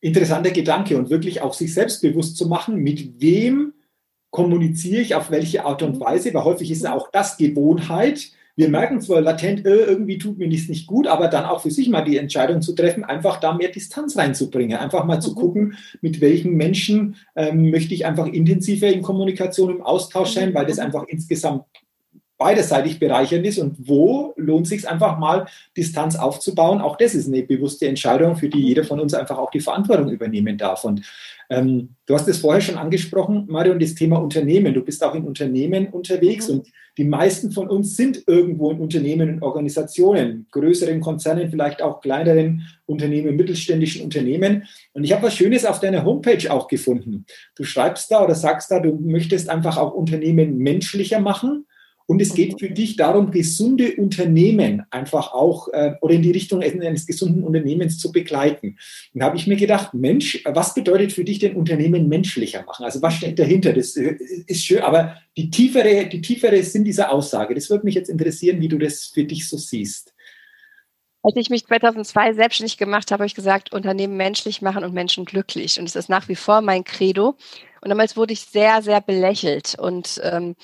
[0.00, 3.74] Interessanter Gedanke und wirklich auch sich selbstbewusst zu machen, mit wem
[4.30, 6.00] kommuniziere ich, auf welche Art und mhm.
[6.00, 8.30] Weise, weil häufig ist ja auch das Gewohnheit.
[8.56, 11.70] Wir merken zwar latent, äh, irgendwie tut mir nichts nicht gut, aber dann auch für
[11.70, 15.34] sich mal die Entscheidung zu treffen, einfach da mehr Distanz reinzubringen, einfach mal zu mhm.
[15.34, 20.66] gucken, mit welchen Menschen ähm, möchte ich einfach intensiver in Kommunikation, im Austausch sein, weil
[20.66, 20.84] das mhm.
[20.84, 21.64] einfach insgesamt
[22.40, 26.80] beiderseitig bereichernd ist und wo lohnt sich einfach mal Distanz aufzubauen.
[26.80, 30.08] Auch das ist eine bewusste Entscheidung, für die jeder von uns einfach auch die Verantwortung
[30.08, 30.84] übernehmen darf.
[30.84, 31.02] Und
[31.50, 34.72] ähm, du hast es vorher schon angesprochen, Mario, das Thema Unternehmen.
[34.72, 36.54] Du bist auch in Unternehmen unterwegs mhm.
[36.54, 42.00] und die meisten von uns sind irgendwo in Unternehmen und Organisationen, größeren Konzernen, vielleicht auch
[42.00, 44.64] kleineren Unternehmen, mittelständischen Unternehmen.
[44.94, 47.26] Und ich habe was Schönes auf deiner Homepage auch gefunden.
[47.54, 51.66] Du schreibst da oder sagst da, du möchtest einfach auch Unternehmen menschlicher machen
[52.10, 56.60] und es geht für dich darum, gesunde Unternehmen einfach auch äh, oder in die Richtung
[56.60, 58.78] eines gesunden Unternehmens zu begleiten.
[59.14, 62.84] Und da habe ich mir gedacht, Mensch, was bedeutet für dich denn Unternehmen menschlicher machen?
[62.84, 63.72] Also was steht dahinter?
[63.72, 64.16] Das äh,
[64.48, 68.60] ist schön, aber die tiefere, die tiefere Sinn dieser Aussage, das würde mich jetzt interessieren,
[68.60, 70.12] wie du das für dich so siehst.
[71.22, 75.26] Als ich mich 2002 selbstständig gemacht habe, habe ich gesagt, Unternehmen menschlich machen und Menschen
[75.26, 75.78] glücklich.
[75.78, 77.36] Und es ist nach wie vor mein Credo.
[77.82, 79.76] Und damals wurde ich sehr, sehr belächelt.
[79.78, 80.56] Und ähm,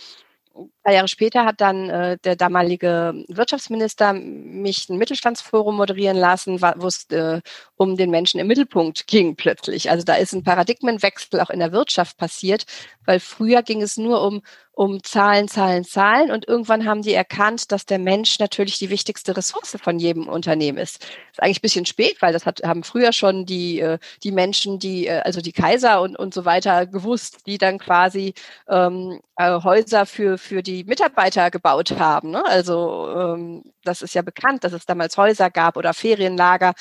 [0.87, 6.87] Zwei Jahre später hat dann äh, der damalige Wirtschaftsminister mich ein Mittelstandsforum moderieren lassen, wo
[6.87, 7.41] es äh,
[7.75, 9.91] um den Menschen im Mittelpunkt ging plötzlich.
[9.91, 12.67] Also da ist ein Paradigmenwechsel auch in der Wirtschaft passiert,
[13.05, 14.43] weil früher ging es nur um
[14.77, 16.31] um Zahlen, Zahlen, Zahlen.
[16.31, 20.77] Und irgendwann haben die erkannt, dass der Mensch natürlich die wichtigste Ressource von jedem Unternehmen
[20.77, 21.03] ist.
[21.33, 24.79] Ist eigentlich ein bisschen spät, weil das hat, haben früher schon die, äh, die Menschen,
[24.79, 28.35] die, äh, also die Kaiser und, und so weiter gewusst, die dann quasi
[28.69, 32.31] ähm, äh, Häuser für, für die Mitarbeiter gebaut haben.
[32.31, 32.45] Ne?
[32.45, 36.75] Also ähm, das ist ja bekannt, dass es damals Häuser gab oder Ferienlager.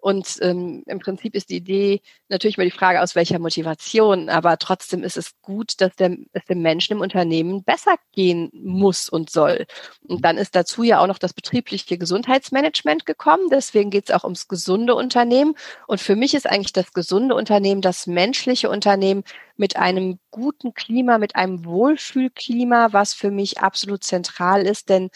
[0.00, 4.58] Und ähm, im Prinzip ist die Idee natürlich mal die Frage, aus welcher Motivation, aber
[4.58, 9.30] trotzdem ist es gut, dass der, es dem Menschen im Unternehmen besser gehen muss und
[9.30, 9.66] soll.
[10.08, 13.48] Und dann ist dazu ja auch noch das betriebliche Gesundheitsmanagement gekommen.
[13.50, 15.54] Deswegen geht es auch ums gesunde Unternehmen.
[15.86, 19.24] Und für mich ist eigentlich das gesunde Unternehmen das menschliche Unternehmen
[19.56, 25.10] mit einem guten Klima, mit einem Wohlfühlklima, was für mich absolut zentral ist, denn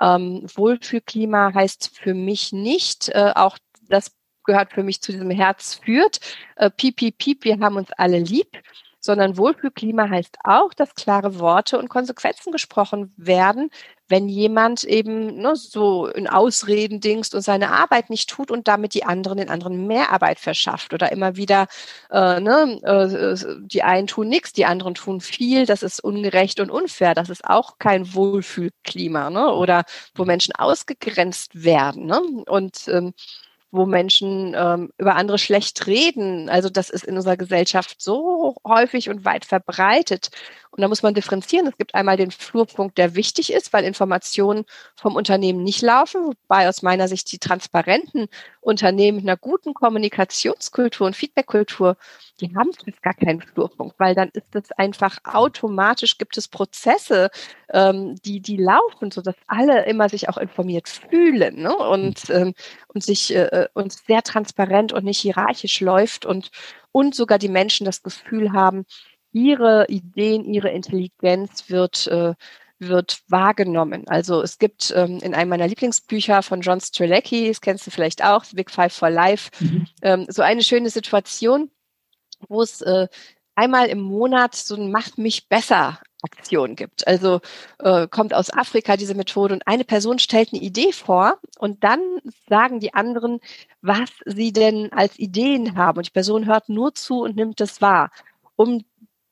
[0.00, 4.12] ähm, Wohlfühlklima heißt für mich nicht äh, auch das
[4.46, 6.20] gehört für mich zu diesem Herz führt.
[6.56, 8.48] Äh, piep, piep, piep, wir haben uns alle lieb.
[8.98, 13.70] Sondern Wohlfühlklima heißt auch, dass klare Worte und Konsequenzen gesprochen werden,
[14.08, 18.94] wenn jemand eben ne, so in Ausreden dingst und seine Arbeit nicht tut und damit
[18.94, 21.66] die anderen den anderen mehr Arbeit verschafft oder immer wieder
[22.10, 26.70] äh, ne, äh, die einen tun nichts, die anderen tun viel, das ist ungerecht und
[26.70, 32.06] unfair, das ist auch kein Wohlfühlklima ne, oder wo Menschen ausgegrenzt werden.
[32.06, 32.20] Ne?
[32.46, 33.12] Und ähm,
[33.70, 36.48] wo Menschen ähm, über andere schlecht reden.
[36.48, 40.30] Also das ist in unserer Gesellschaft so häufig und weit verbreitet.
[40.70, 41.66] Und da muss man differenzieren.
[41.66, 46.68] Es gibt einmal den Flurpunkt, der wichtig ist, weil Informationen vom Unternehmen nicht laufen, wobei
[46.68, 48.28] aus meiner Sicht die transparenten
[48.66, 51.96] Unternehmen mit einer guten Kommunikationskultur und Feedbackkultur,
[52.40, 57.30] die haben fast gar keinen Flurpunkt, weil dann ist es einfach automatisch, gibt es Prozesse,
[57.72, 61.76] ähm, die, die laufen, sodass alle immer sich auch informiert fühlen ne?
[61.76, 62.54] und, ähm,
[62.88, 66.50] und sich äh, und sehr transparent und nicht hierarchisch läuft und,
[66.90, 68.84] und sogar die Menschen das Gefühl haben,
[69.32, 72.34] ihre Ideen, ihre Intelligenz wird, äh,
[72.78, 74.06] wird wahrgenommen.
[74.08, 78.24] Also es gibt ähm, in einem meiner Lieblingsbücher von John Strelacki, das kennst du vielleicht
[78.24, 79.86] auch, Big Five for Life, mhm.
[80.02, 81.70] ähm, so eine schöne Situation,
[82.48, 83.08] wo es äh,
[83.54, 87.06] einmal im Monat so ein Mach mich besser Aktion gibt.
[87.06, 87.40] Also
[87.78, 92.00] äh, kommt aus Afrika diese Methode und eine Person stellt eine Idee vor und dann
[92.48, 93.40] sagen die anderen,
[93.80, 97.80] was sie denn als Ideen haben und die Person hört nur zu und nimmt es
[97.80, 98.10] wahr,
[98.56, 98.84] um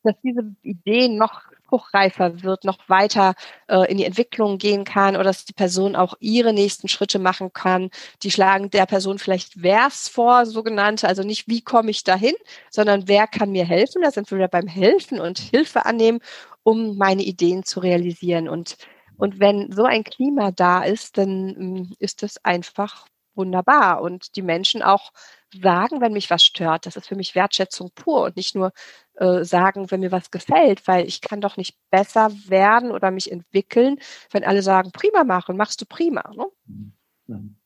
[0.05, 1.41] dass diese Idee noch
[1.75, 3.35] fruchtreifer wird, noch weiter
[3.67, 7.53] äh, in die Entwicklung gehen kann oder dass die Person auch ihre nächsten Schritte machen
[7.53, 7.91] kann.
[8.23, 12.35] Die schlagen der Person vielleicht Wers vor, sogenannte, also nicht wie komme ich dahin,
[12.71, 14.03] sondern wer kann mir helfen.
[14.03, 16.21] Da sind wir wieder beim Helfen und Hilfe annehmen,
[16.63, 18.49] um meine Ideen zu realisieren.
[18.49, 18.77] Und,
[19.17, 24.01] und wenn so ein Klima da ist, dann ähm, ist das einfach wunderbar.
[24.01, 25.13] Und die Menschen auch
[25.63, 26.87] sagen, wenn mich was stört.
[26.87, 28.73] Das ist für mich Wertschätzung pur und nicht nur
[29.15, 33.31] äh, sagen, wenn mir was gefällt, weil ich kann doch nicht besser werden oder mich
[33.31, 33.99] entwickeln,
[34.31, 36.33] wenn alle sagen, prima machen, machst du prima.
[36.37, 36.47] Ne?
[36.67, 36.93] Mhm.
[37.27, 37.57] Mhm.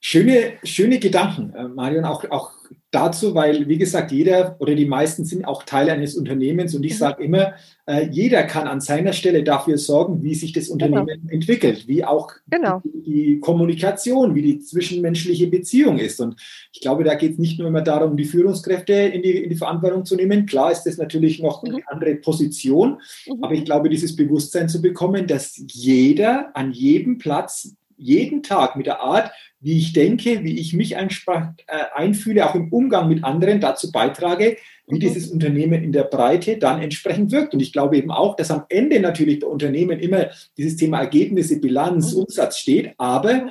[0.00, 2.52] Schöne, schöne Gedanken, äh, Marion, auch, auch
[2.90, 6.94] dazu, weil, wie gesagt, jeder oder die meisten sind auch Teil eines Unternehmens und ich
[6.94, 6.98] mhm.
[6.98, 7.52] sage immer,
[7.86, 10.74] äh, jeder kann an seiner Stelle dafür sorgen, wie sich das genau.
[10.74, 11.32] Unternehmen genau.
[11.32, 12.82] entwickelt, wie auch genau.
[12.84, 16.20] die, die, Kommunikation, wie die zwischenmenschliche Beziehung ist.
[16.20, 16.40] Und
[16.72, 19.56] ich glaube, da geht es nicht nur immer darum, die Führungskräfte in die, in die
[19.56, 20.46] Verantwortung zu nehmen.
[20.46, 21.76] Klar ist das natürlich noch mhm.
[21.76, 23.44] eine andere Position, mhm.
[23.44, 28.86] aber ich glaube, dieses Bewusstsein zu bekommen, dass jeder an jedem Platz jeden Tag mit
[28.86, 29.30] der Art,
[29.60, 30.98] wie ich denke, wie ich mich äh,
[31.94, 34.56] einfühle, auch im Umgang mit anderen dazu beitrage,
[34.86, 35.00] wie mhm.
[35.00, 37.54] dieses Unternehmen in der Breite dann entsprechend wirkt.
[37.54, 41.60] Und ich glaube eben auch, dass am Ende natürlich bei Unternehmen immer dieses Thema Ergebnisse,
[41.60, 42.22] Bilanz, mhm.
[42.22, 43.50] Umsatz steht, aber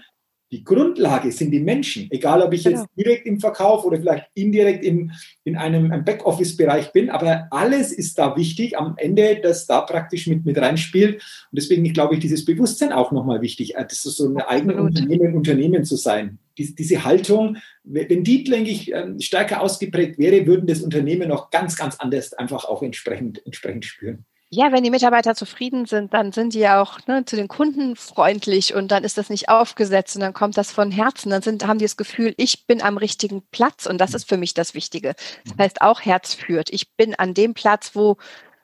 [0.52, 2.80] die Grundlage sind die Menschen, egal ob ich genau.
[2.80, 5.12] jetzt direkt im Verkauf oder vielleicht indirekt im,
[5.44, 10.46] in einem, Backoffice-Bereich bin, aber alles ist da wichtig am Ende, dass da praktisch mit,
[10.46, 11.16] mit reinspielt.
[11.16, 14.78] Und deswegen glaube ich, dieses Bewusstsein auch nochmal wichtig, äh, das ist so ein eigenes
[14.78, 16.40] Unternehmen, Unternehmen zu sein.
[16.58, 21.50] Diese, diese Haltung, wenn die, denke ich, ähm, stärker ausgeprägt wäre, würden das Unternehmen noch
[21.50, 24.26] ganz, ganz anders einfach auch entsprechend, entsprechend spüren.
[24.50, 27.98] Ja, wenn die Mitarbeiter zufrieden sind, dann sind die ja auch ne, zu den Kunden
[27.98, 31.32] freundlich und dann ist das nicht aufgesetzt und dann kommt das von Herzen.
[31.32, 34.38] Dann sind, haben die das Gefühl, ich bin am richtigen Platz und das ist für
[34.38, 35.16] mich das Wichtige.
[35.44, 36.70] Das heißt auch Herz führt.
[36.70, 38.16] Ich bin an dem Platz, wo,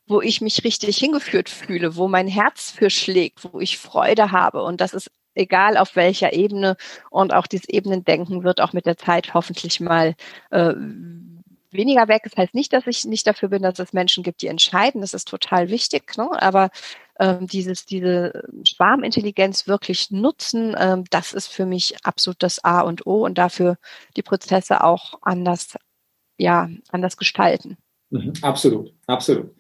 [0.08, 4.64] wo ich mich richtig hingeführt fühle, wo mein Herz für schlägt, wo ich Freude habe
[4.64, 6.78] und das ist egal auf welcher Ebene
[7.10, 10.16] und auch dieses Ebenendenken wird auch mit der Zeit hoffentlich mal
[10.52, 10.74] äh,
[11.74, 12.22] weniger weg.
[12.24, 15.02] Das heißt nicht, dass ich nicht dafür bin, dass es Menschen gibt, die entscheiden.
[15.02, 16.18] Das ist total wichtig.
[16.18, 16.30] Ne?
[16.42, 16.70] Aber
[17.20, 23.06] ähm, dieses, diese Schwarmintelligenz wirklich nutzen, ähm, das ist für mich absolut das A und
[23.06, 23.78] O und dafür
[24.16, 25.78] die Prozesse auch anders,
[26.38, 27.78] ja, anders gestalten.
[28.10, 29.52] Mhm, absolut, absolut.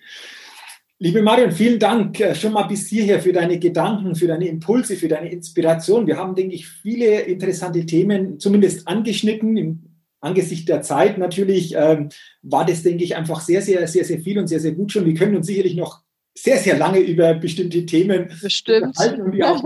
[1.00, 4.96] Liebe Marion, vielen Dank äh, schon mal bis hierher für deine Gedanken, für deine Impulse,
[4.96, 6.08] für deine Inspiration.
[6.08, 9.93] Wir haben, denke ich, viele interessante Themen zumindest angeschnitten.
[10.24, 12.10] Angesichts der Zeit natürlich ähm,
[12.42, 15.06] war das, denke ich, einfach sehr, sehr, sehr, sehr viel und sehr, sehr gut schon.
[15.06, 16.02] Wir können uns sicherlich noch
[16.36, 18.98] sehr, sehr lange über bestimmte Themen Bestimmt.
[19.00, 19.64] Und auch,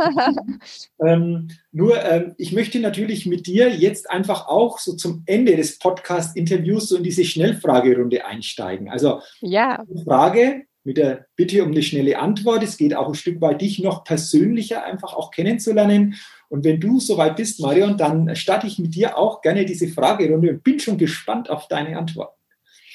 [1.05, 5.80] ähm, nur, ähm, ich möchte natürlich mit dir jetzt einfach auch so zum Ende des
[5.80, 8.89] Podcast-Interviews so in diese Schnellfragerunde einsteigen.
[8.89, 9.82] Also, ja.
[10.03, 12.64] Frage, mit der Bitte um eine schnelle Antwort.
[12.64, 16.16] Es geht auch ein Stück weit, dich noch persönlicher einfach auch kennenzulernen.
[16.50, 20.50] Und wenn du soweit bist, Marion, dann starte ich mit dir auch gerne diese Fragerunde
[20.50, 22.39] und bin schon gespannt auf deine Antworten.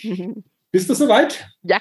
[0.02, 0.44] Mhm.
[0.70, 1.46] Bist du soweit?
[1.62, 1.78] Ja.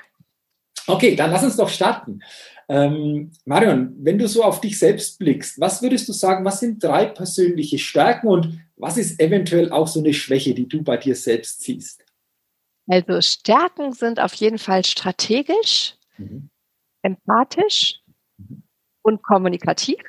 [0.85, 2.19] Okay, dann lass uns doch starten.
[2.67, 6.83] Ähm, Marion, wenn du so auf dich selbst blickst, was würdest du sagen, was sind
[6.83, 11.15] drei persönliche Stärken und was ist eventuell auch so eine Schwäche, die du bei dir
[11.15, 12.03] selbst siehst?
[12.87, 16.49] Also Stärken sind auf jeden Fall strategisch, mhm.
[17.01, 18.01] empathisch
[18.37, 18.63] mhm.
[19.03, 19.99] und kommunikativ.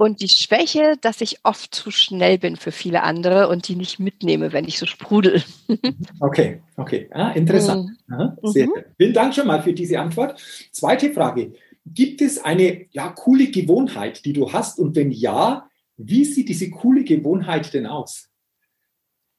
[0.00, 4.00] Und die Schwäche, dass ich oft zu schnell bin für viele andere und die nicht
[4.00, 5.42] mitnehme, wenn ich so sprudel.
[6.20, 7.10] okay, okay.
[7.10, 7.90] Ah, interessant.
[8.06, 8.32] Mhm.
[8.44, 8.72] Sehr mhm.
[8.96, 10.40] Vielen Dank schon mal für diese Antwort.
[10.72, 11.52] Zweite Frage.
[11.84, 14.78] Gibt es eine ja, coole Gewohnheit, die du hast?
[14.78, 18.29] Und wenn ja, wie sieht diese coole Gewohnheit denn aus?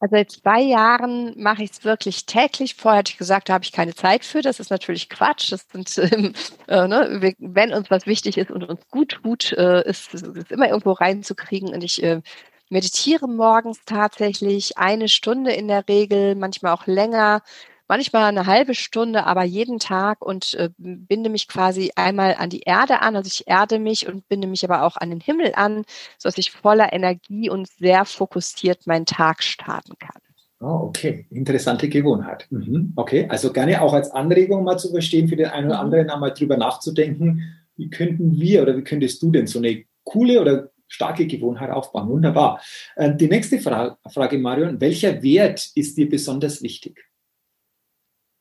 [0.02, 2.74] Also seit zwei Jahren mache ich es wirklich täglich.
[2.74, 4.41] Vorher hatte ich gesagt, da habe ich keine Zeit für.
[4.41, 5.52] Das ist natürlich Quatsch.
[5.52, 6.34] Das sind, ähm,
[6.68, 10.70] äh, ne, wenn uns was wichtig ist und uns gut tut, äh, ist es immer
[10.70, 11.70] irgendwo reinzukriegen.
[11.72, 12.22] Und ich äh,
[12.70, 17.43] meditiere morgens tatsächlich eine Stunde in der Regel, manchmal auch länger
[17.92, 22.62] manchmal eine halbe Stunde, aber jeden Tag und äh, binde mich quasi einmal an die
[22.62, 23.18] Erde an.
[23.18, 25.84] Also ich erde mich und binde mich aber auch an den Himmel an,
[26.18, 30.22] sodass ich voller Energie und sehr fokussiert meinen Tag starten kann.
[30.62, 32.48] Oh, okay, interessante Gewohnheit.
[32.50, 32.94] Mhm.
[32.96, 35.82] Okay, also gerne auch als Anregung mal zu verstehen, für den einen oder mhm.
[35.82, 37.44] anderen einmal drüber nachzudenken,
[37.76, 42.08] wie könnten wir oder wie könntest du denn so eine coole oder starke Gewohnheit aufbauen?
[42.08, 42.62] Wunderbar.
[42.96, 47.11] Äh, die nächste Frage, Frage, Marion, welcher Wert ist dir besonders wichtig?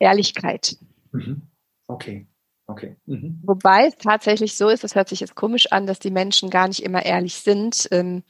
[0.00, 0.76] Ehrlichkeit.
[1.12, 1.42] Mhm.
[1.86, 2.26] Okay.
[2.66, 2.96] Okay.
[3.06, 3.40] Mhm.
[3.42, 6.68] Wobei es tatsächlich so ist, das hört sich jetzt komisch an, dass die Menschen gar
[6.68, 7.88] nicht immer ehrlich sind.
[7.90, 8.22] Ähm,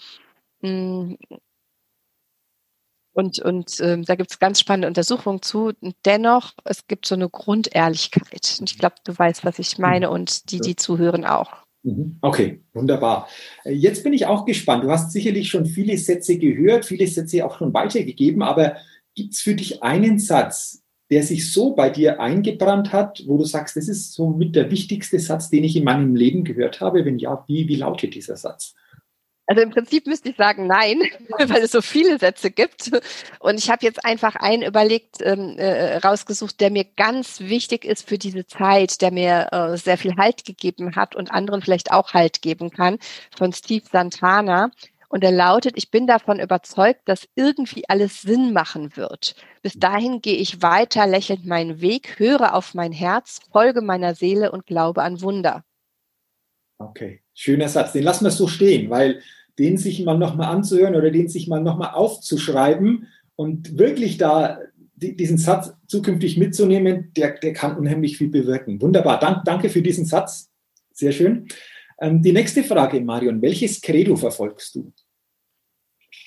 [0.63, 1.15] mm,
[3.13, 5.73] und, und ähm, da gibt es ganz spannende Untersuchungen zu.
[5.81, 8.57] Und dennoch, es gibt so eine Grundehrlichkeit.
[8.61, 10.13] Und ich glaube, du weißt, was ich meine mhm.
[10.15, 11.53] und die, die zuhören, auch.
[11.83, 12.19] Mhm.
[12.23, 13.29] Okay, wunderbar.
[13.65, 14.85] Jetzt bin ich auch gespannt.
[14.85, 18.77] Du hast sicherlich schon viele Sätze gehört, viele Sätze auch schon weitergegeben, aber
[19.15, 23.45] gibt es für dich einen Satz, der sich so bei dir eingebrannt hat, wo du
[23.45, 27.05] sagst, das ist so mit der wichtigste Satz, den ich in meinem Leben gehört habe?
[27.05, 28.75] Wenn ja, wie, wie lautet dieser Satz?
[29.51, 31.03] Also im Prinzip müsste ich sagen nein,
[31.49, 32.93] weil es so viele Sätze gibt.
[33.41, 38.09] Und ich habe jetzt einfach einen überlegt, ähm, äh, rausgesucht, der mir ganz wichtig ist
[38.09, 42.15] für diese Zeit, der mir äh, sehr viel Halt gegeben hat und anderen vielleicht auch
[42.15, 42.99] Halt geben kann,
[43.37, 44.71] von Steve Santana.
[45.13, 49.35] Und er lautet, ich bin davon überzeugt, dass irgendwie alles Sinn machen wird.
[49.61, 54.53] Bis dahin gehe ich weiter, lächelnd meinen Weg, höre auf mein Herz, folge meiner Seele
[54.53, 55.65] und glaube an Wunder.
[56.79, 57.93] Okay, schöner Satz.
[57.93, 59.21] Den lassen wir so stehen, weil
[59.59, 64.61] den sich mal nochmal anzuhören oder den sich mal nochmal aufzuschreiben und wirklich da
[64.95, 68.81] diesen Satz zukünftig mitzunehmen, der, der kann unheimlich viel bewirken.
[68.81, 69.19] Wunderbar.
[69.19, 70.51] Dank, danke für diesen Satz.
[70.93, 71.49] Sehr schön.
[72.01, 74.93] Ähm, die nächste Frage, Marion, welches Credo verfolgst du?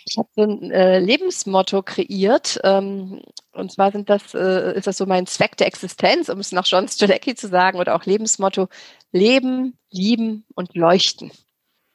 [0.06, 2.60] Ich habe so ein äh, Lebensmotto kreiert.
[2.64, 3.22] Ähm,
[3.54, 6.66] und zwar sind das, äh, ist das so mein Zweck der Existenz, um es nach
[6.66, 8.68] John Strzelecki zu sagen, oder auch Lebensmotto:
[9.12, 11.32] Leben, lieben und leuchten.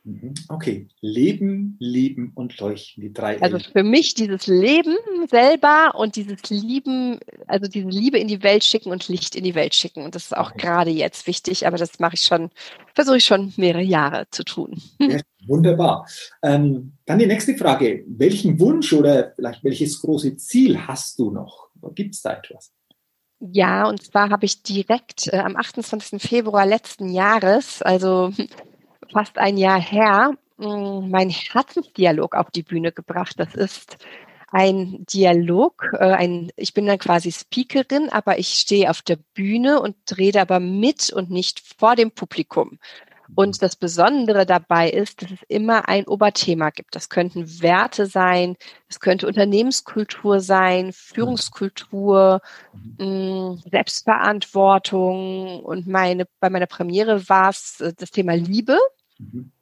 [0.08, 0.32] Mhm.
[0.48, 3.40] Okay, Leben, Lieben und Leuchten, die drei.
[3.42, 4.96] Also für mich dieses Leben
[5.28, 9.54] selber und dieses Lieben, also diese Liebe in die Welt schicken und Licht in die
[9.54, 10.02] Welt schicken.
[10.02, 10.62] Und das ist auch okay.
[10.62, 12.48] gerade jetzt wichtig, aber das mache ich schon,
[12.94, 14.80] versuche ich schon mehrere Jahre zu tun.
[14.98, 16.08] Ja, wunderbar.
[16.42, 18.04] Ähm, dann die nächste Frage.
[18.06, 21.68] Welchen Wunsch oder vielleicht welches große Ziel hast du noch?
[21.94, 22.72] Gibt es da etwas?
[23.40, 26.20] Ja, und zwar habe ich direkt äh, am 28.
[26.20, 28.32] Februar letzten Jahres, also
[29.12, 33.34] fast ein Jahr her, mm, mein Herzensdialog auf die Bühne gebracht.
[33.38, 33.98] Das ist
[34.50, 39.80] ein Dialog, äh, ein, ich bin dann quasi Speakerin, aber ich stehe auf der Bühne
[39.80, 42.78] und rede aber mit und nicht vor dem Publikum.
[43.34, 46.96] Und das Besondere dabei ist, dass es immer ein Oberthema gibt.
[46.96, 48.56] Das könnten Werte sein,
[48.88, 52.40] es könnte Unternehmenskultur sein, Führungskultur,
[52.98, 55.62] mh, mm, Selbstverantwortung.
[55.62, 58.78] Und meine, bei meiner Premiere war es äh, das Thema Liebe.
[59.18, 59.52] Mhm.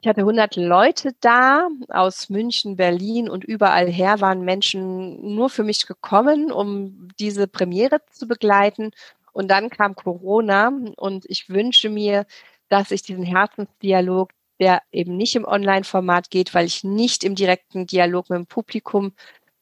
[0.00, 5.64] Ich hatte 100 Leute da aus München, Berlin und überall her waren Menschen nur für
[5.64, 8.92] mich gekommen, um diese Premiere zu begleiten.
[9.32, 12.26] Und dann kam Corona und ich wünsche mir,
[12.68, 14.30] dass ich diesen Herzensdialog,
[14.60, 19.12] der eben nicht im Online-Format geht, weil ich nicht im direkten Dialog mit dem Publikum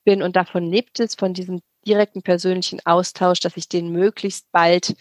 [0.05, 4.97] bin und davon lebt es, von diesem direkten persönlichen Austausch, dass ich den möglichst bald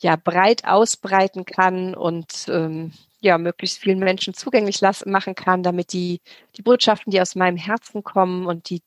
[0.00, 2.92] ja breit ausbreiten kann und ähm,
[3.26, 6.20] ja möglichst vielen Menschen zugänglich lassen, machen kann, damit die
[6.56, 8.82] die Botschaften, die aus meinem Herzen kommen und die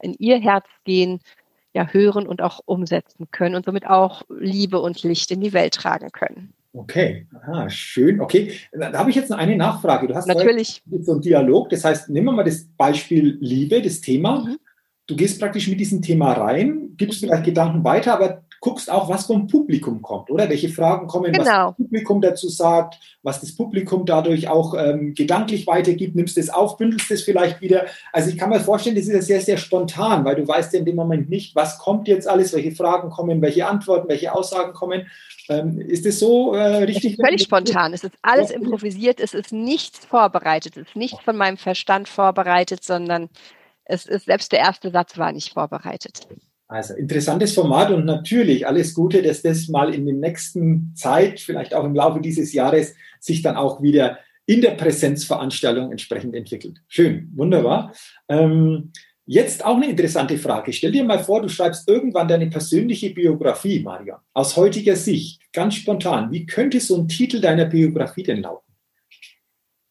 [0.00, 1.20] in ihr Herz gehen,
[1.74, 5.74] ja hören und auch umsetzen können und somit auch Liebe und Licht in die Welt
[5.74, 6.52] tragen können.
[6.74, 8.20] Okay, Aha, schön.
[8.20, 10.08] Okay, da habe ich jetzt noch eine Nachfrage.
[10.08, 11.68] Du hast natürlich so einen Dialog.
[11.68, 14.44] Das heißt, nehmen wir mal das Beispiel Liebe, das Thema.
[14.44, 14.56] Mhm.
[15.06, 17.26] Du gehst praktisch mit diesem Thema rein, gibst mhm.
[17.26, 20.48] vielleicht Gedanken weiter, aber guckst auch, was vom Publikum kommt, oder?
[20.48, 21.44] Welche Fragen kommen, genau.
[21.44, 26.48] was das Publikum dazu sagt, was das Publikum dadurch auch ähm, gedanklich weitergibt, nimmst es
[26.48, 27.86] auf, bündelst es vielleicht wieder.
[28.12, 30.78] Also ich kann mir vorstellen, das ist ja sehr, sehr spontan, weil du weißt ja
[30.78, 34.72] in dem Moment nicht, was kommt jetzt alles, welche Fragen kommen, welche Antworten, welche Aussagen
[34.74, 35.08] kommen.
[35.48, 37.16] Ähm, ist das so äh, richtig?
[37.16, 37.92] völlig spontan.
[37.92, 39.18] Es ist alles improvisiert.
[39.18, 40.76] Es ist nichts vorbereitet.
[40.76, 43.28] Es ist nicht von meinem Verstand vorbereitet, sondern
[43.84, 46.28] es ist selbst der erste Satz war nicht vorbereitet.
[46.72, 51.74] Also interessantes Format und natürlich alles Gute, dass das mal in der nächsten Zeit, vielleicht
[51.74, 56.80] auch im Laufe dieses Jahres, sich dann auch wieder in der Präsenzveranstaltung entsprechend entwickelt.
[56.88, 57.92] Schön, wunderbar.
[58.28, 58.92] Ähm,
[59.24, 60.72] Jetzt auch eine interessante Frage.
[60.72, 64.20] Stell dir mal vor, du schreibst irgendwann deine persönliche Biografie, Maria.
[64.34, 68.71] Aus heutiger Sicht, ganz spontan, wie könnte so ein Titel deiner Biografie denn lauten?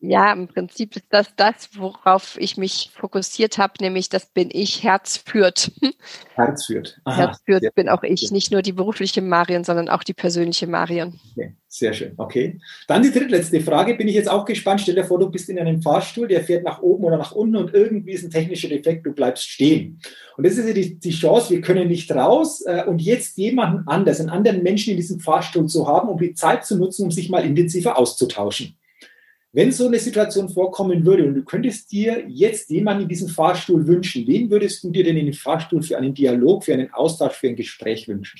[0.04, 4.82] Ja, im Prinzip ist das das, worauf ich mich fokussiert habe, nämlich das bin ich,
[4.82, 5.72] Herz führt.
[6.34, 7.00] Herz führt.
[7.04, 10.66] Aha, Herz führt bin auch ich, nicht nur die berufliche Marion, sondern auch die persönliche
[10.66, 11.20] Marion.
[11.38, 12.60] Okay, sehr schön, okay.
[12.88, 14.82] Dann die drittletzte Frage, bin ich jetzt auch gespannt.
[14.82, 17.58] Stell dir vor, du bist in einem Fahrstuhl, der fährt nach oben oder nach unten
[17.58, 20.02] und irgendwie ist ein technischer Defekt, du bleibst stehen.
[20.36, 23.88] Und das ist ja die, die Chance, wir können nicht raus äh, und jetzt jemanden
[23.88, 27.12] anders, einen anderen Menschen in diesem Fahrstuhl zu haben, um die Zeit zu nutzen, um
[27.12, 28.78] sich mal intensiver auszutauschen.
[29.54, 33.86] Wenn so eine Situation vorkommen würde und du könntest dir jetzt jemanden in diesem Fahrstuhl
[33.86, 37.34] wünschen, wen würdest du dir denn in den Fahrstuhl für einen Dialog, für einen Austausch,
[37.34, 38.40] für ein Gespräch wünschen?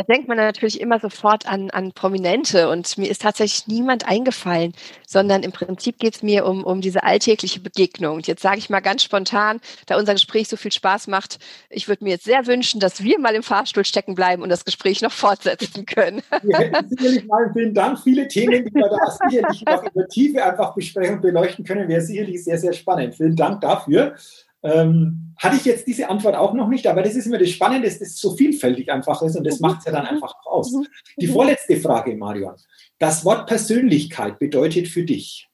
[0.00, 4.72] Da denkt man natürlich immer sofort an, an Prominente und mir ist tatsächlich niemand eingefallen,
[5.06, 8.14] sondern im Prinzip geht es mir um, um diese alltägliche Begegnung.
[8.14, 11.38] Und jetzt sage ich mal ganz spontan, da unser Gespräch so viel Spaß macht,
[11.68, 14.64] ich würde mir jetzt sehr wünschen, dass wir mal im Fahrstuhl stecken bleiben und das
[14.64, 16.22] Gespräch noch fortsetzen können.
[16.44, 17.98] Wir hätten sicherlich mal vielen Dank.
[17.98, 21.86] Viele Themen, die wir da sicherlich noch in der Tiefe einfach besprechen und beleuchten können,
[21.88, 23.16] wäre sicherlich sehr, sehr spannend.
[23.16, 24.14] Vielen Dank dafür.
[24.62, 27.88] Ähm, hatte ich jetzt diese Antwort auch noch nicht, aber das ist immer das Spannende,
[27.88, 29.68] dass das so vielfältig einfach ist und das mhm.
[29.68, 30.72] macht es ja dann einfach auch aus.
[30.72, 30.86] Mhm.
[31.18, 31.32] Die mhm.
[31.32, 32.56] vorletzte Frage, Marion.
[32.98, 35.48] Das Wort Persönlichkeit bedeutet für dich?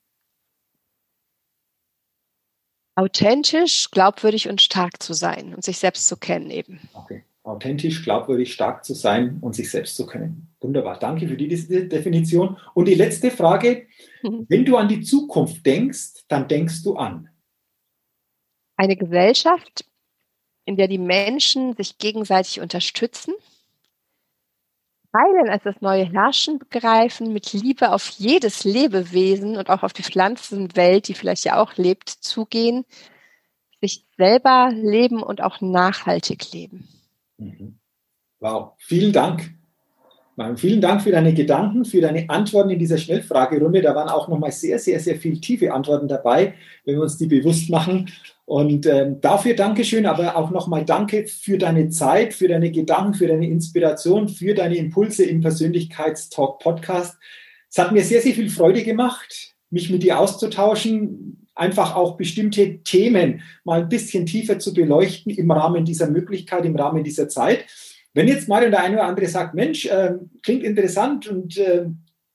[2.96, 6.80] Authentisch, glaubwürdig und stark zu sein und sich selbst zu kennen eben.
[6.94, 7.22] Okay.
[7.44, 10.48] Authentisch, glaubwürdig, stark zu sein und sich selbst zu kennen.
[10.60, 10.98] Wunderbar.
[10.98, 12.56] Danke für die Definition.
[12.74, 13.86] Und die letzte Frage.
[14.48, 17.28] Wenn du an die Zukunft denkst, dann denkst du an
[18.76, 19.84] eine Gesellschaft,
[20.64, 23.34] in der die Menschen sich gegenseitig unterstützen,
[25.12, 30.02] teilen als das neue Herrschen begreifen, mit Liebe auf jedes Lebewesen und auch auf die
[30.02, 32.84] Pflanzenwelt, die vielleicht ja auch lebt, zugehen,
[33.80, 36.88] sich selber leben und auch nachhaltig leben.
[37.38, 37.78] Mhm.
[38.40, 39.54] Wow, vielen Dank.
[40.56, 43.80] Vielen Dank für deine Gedanken, für deine Antworten in dieser Schnellfragerunde.
[43.80, 46.52] Da waren auch nochmal sehr, sehr, sehr viele tiefe Antworten dabei,
[46.84, 48.10] wenn wir uns die bewusst machen.
[48.46, 53.26] Und ähm, dafür Dankeschön, aber auch nochmal Danke für deine Zeit, für deine Gedanken, für
[53.26, 57.16] deine Inspiration, für deine Impulse im Persönlichkeitstalk Podcast.
[57.68, 62.84] Es hat mir sehr, sehr viel Freude gemacht, mich mit dir auszutauschen, einfach auch bestimmte
[62.84, 67.64] Themen mal ein bisschen tiefer zu beleuchten im Rahmen dieser Möglichkeit, im Rahmen dieser Zeit.
[68.14, 71.86] Wenn jetzt mal der eine oder andere sagt, Mensch, äh, klingt interessant und äh,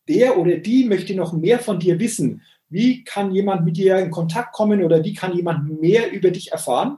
[0.10, 2.42] der oder die möchte noch mehr von dir wissen,
[2.72, 6.52] wie kann jemand mit dir in Kontakt kommen oder wie kann jemand mehr über dich
[6.52, 6.98] erfahren?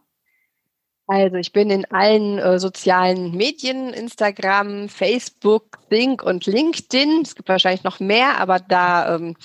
[1.08, 7.24] Also ich bin in allen äh, sozialen Medien, Instagram, Facebook, Think und LinkedIn.
[7.24, 9.36] Es gibt wahrscheinlich noch mehr, aber da ähm,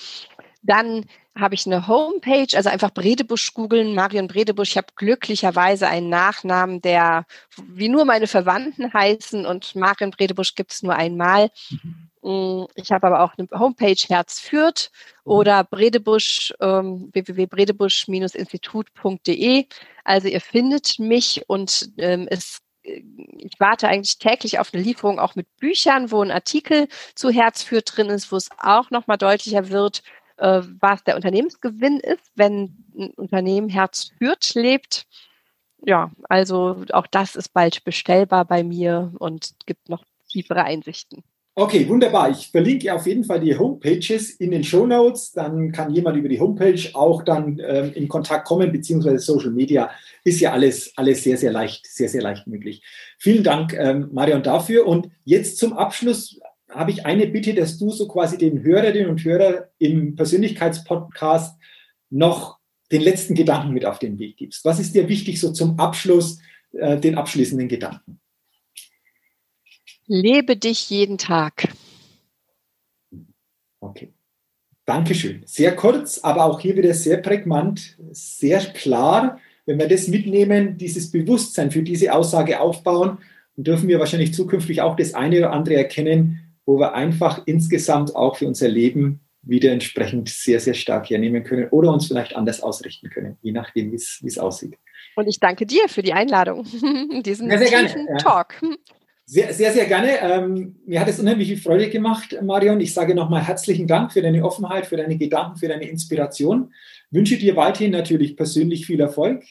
[0.61, 1.05] dann
[1.37, 4.71] habe ich eine Homepage, also einfach Bredebusch googeln, Marion Bredebusch.
[4.71, 7.25] Ich habe glücklicherweise einen Nachnamen, der
[7.67, 11.49] wie nur meine Verwandten heißen und Marion Bredebusch gibt es nur einmal.
[11.69, 12.08] Mhm.
[12.21, 14.91] Mm, ich habe aber auch eine Homepage Herz führt
[15.25, 15.31] mhm.
[15.31, 19.65] oder Bredebusch, ähm, www.bredebusch-institut.de.
[20.03, 23.01] Also ihr findet mich und ähm, es äh,
[23.37, 27.63] ich warte eigentlich täglich auf eine Lieferung auch mit Büchern, wo ein Artikel zu Herz
[27.63, 30.03] führt drin ist, wo es auch nochmal deutlicher wird,
[30.37, 35.05] äh, was der Unternehmensgewinn ist, wenn ein Unternehmen Herz führt lebt.
[35.85, 41.23] Ja, also auch das ist bald bestellbar bei mir und gibt noch tiefere Einsichten.
[41.59, 42.31] Okay, wunderbar.
[42.31, 45.33] Ich verlinke auf jeden Fall die Homepages in den Show Notes.
[45.33, 49.91] Dann kann jemand über die Homepage auch dann ähm, in Kontakt kommen, beziehungsweise Social Media
[50.23, 52.81] ist ja alles, alles sehr, sehr leicht, sehr, sehr leicht möglich.
[53.17, 54.87] Vielen Dank, ähm, Marion, dafür.
[54.87, 56.39] Und jetzt zum Abschluss
[56.69, 61.59] habe ich eine Bitte, dass du so quasi den Hörerinnen und Hörern im Persönlichkeitspodcast
[62.09, 64.63] noch den letzten Gedanken mit auf den Weg gibst.
[64.63, 66.39] Was ist dir wichtig, so zum Abschluss,
[66.71, 68.21] äh, den abschließenden Gedanken?
[70.11, 71.67] Lebe dich jeden Tag.
[73.79, 74.11] Okay.
[74.85, 75.43] Dankeschön.
[75.45, 79.39] Sehr kurz, aber auch hier wieder sehr prägnant, sehr klar.
[79.67, 83.19] Wenn wir das mitnehmen, dieses Bewusstsein für diese Aussage aufbauen,
[83.55, 88.15] dann dürfen wir wahrscheinlich zukünftig auch das eine oder andere erkennen, wo wir einfach insgesamt
[88.15, 92.61] auch für unser Leben wieder entsprechend sehr, sehr stark hernehmen können oder uns vielleicht anders
[92.61, 94.75] ausrichten können, je nachdem, wie es aussieht.
[95.15, 96.63] Und ich danke dir für die Einladung,
[97.23, 98.17] diesen sehr, sehr gerne.
[98.17, 98.55] Talk.
[99.31, 100.19] Sehr, sehr, sehr gerne.
[100.23, 102.81] Ähm, mir hat es unheimlich viel Freude gemacht, Marion.
[102.81, 106.73] Ich sage nochmal herzlichen Dank für deine Offenheit, für deine Gedanken, für deine Inspiration.
[107.11, 109.43] Wünsche dir weiterhin natürlich persönlich viel Erfolg,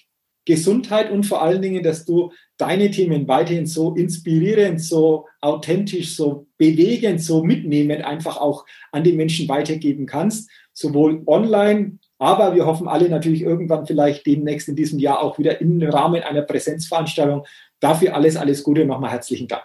[0.46, 6.48] Gesundheit und vor allen Dingen, dass du deine Themen weiterhin so inspirierend, so authentisch, so
[6.56, 12.88] bewegend, so mitnehmend einfach auch an die Menschen weitergeben kannst, sowohl online, aber wir hoffen
[12.88, 17.44] alle natürlich irgendwann vielleicht demnächst in diesem Jahr auch wieder im Rahmen einer Präsenzveranstaltung
[17.80, 19.64] Dafür alles, alles Gute und nochmal herzlichen Dank.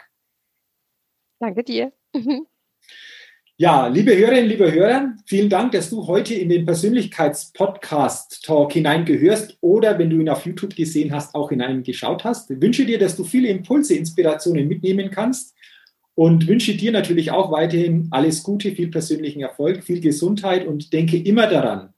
[1.39, 1.91] Danke dir.
[3.55, 9.99] Ja, liebe Hörerinnen, liebe Hörer, vielen Dank, dass du heute in den Persönlichkeitspodcast-Talk hineingehörst oder
[9.99, 12.49] wenn du ihn auf YouTube gesehen hast, auch hineingeschaut hast.
[12.49, 15.55] Ich wünsche dir, dass du viele Impulse, Inspirationen mitnehmen kannst
[16.15, 21.17] und wünsche dir natürlich auch weiterhin alles Gute, viel persönlichen Erfolg, viel Gesundheit und denke
[21.17, 21.92] immer daran,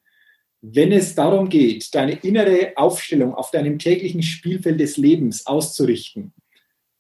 [0.62, 6.34] wenn es darum geht, deine innere Aufstellung auf deinem täglichen Spielfeld des Lebens auszurichten,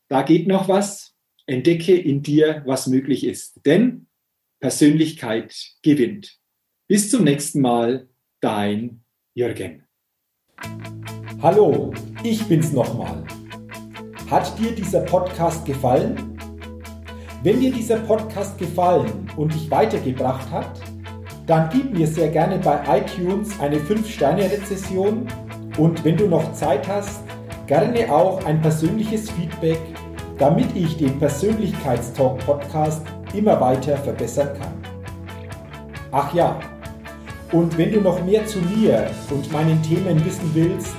[0.07, 1.13] da geht noch was.
[1.47, 3.59] Entdecke in dir, was möglich ist.
[3.65, 4.07] Denn
[4.59, 6.39] Persönlichkeit gewinnt.
[6.87, 8.07] Bis zum nächsten Mal,
[8.39, 9.03] dein
[9.35, 9.83] Jürgen.
[11.41, 11.93] Hallo,
[12.23, 13.25] ich bin's nochmal.
[14.29, 16.35] Hat dir dieser Podcast gefallen?
[17.43, 20.79] Wenn dir dieser Podcast gefallen und dich weitergebracht hat,
[21.45, 25.27] dann gib mir sehr gerne bei iTunes eine 5-Sterne-Rezession
[25.77, 27.21] und wenn du noch Zeit hast,
[27.67, 29.77] gerne auch ein persönliches Feedback,
[30.37, 34.73] damit ich den Persönlichkeitstalk Podcast immer weiter verbessern kann.
[36.11, 36.59] Ach ja,
[37.51, 40.95] und wenn du noch mehr zu mir und meinen Themen wissen willst,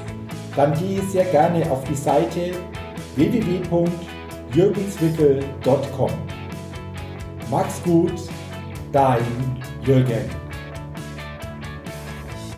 [0.54, 2.52] dann gehe sehr gerne auf die Seite
[3.16, 6.10] www.jürgenswickel.com.
[7.50, 8.12] Mach's gut,
[8.92, 9.56] dein
[9.86, 10.45] Jürgen.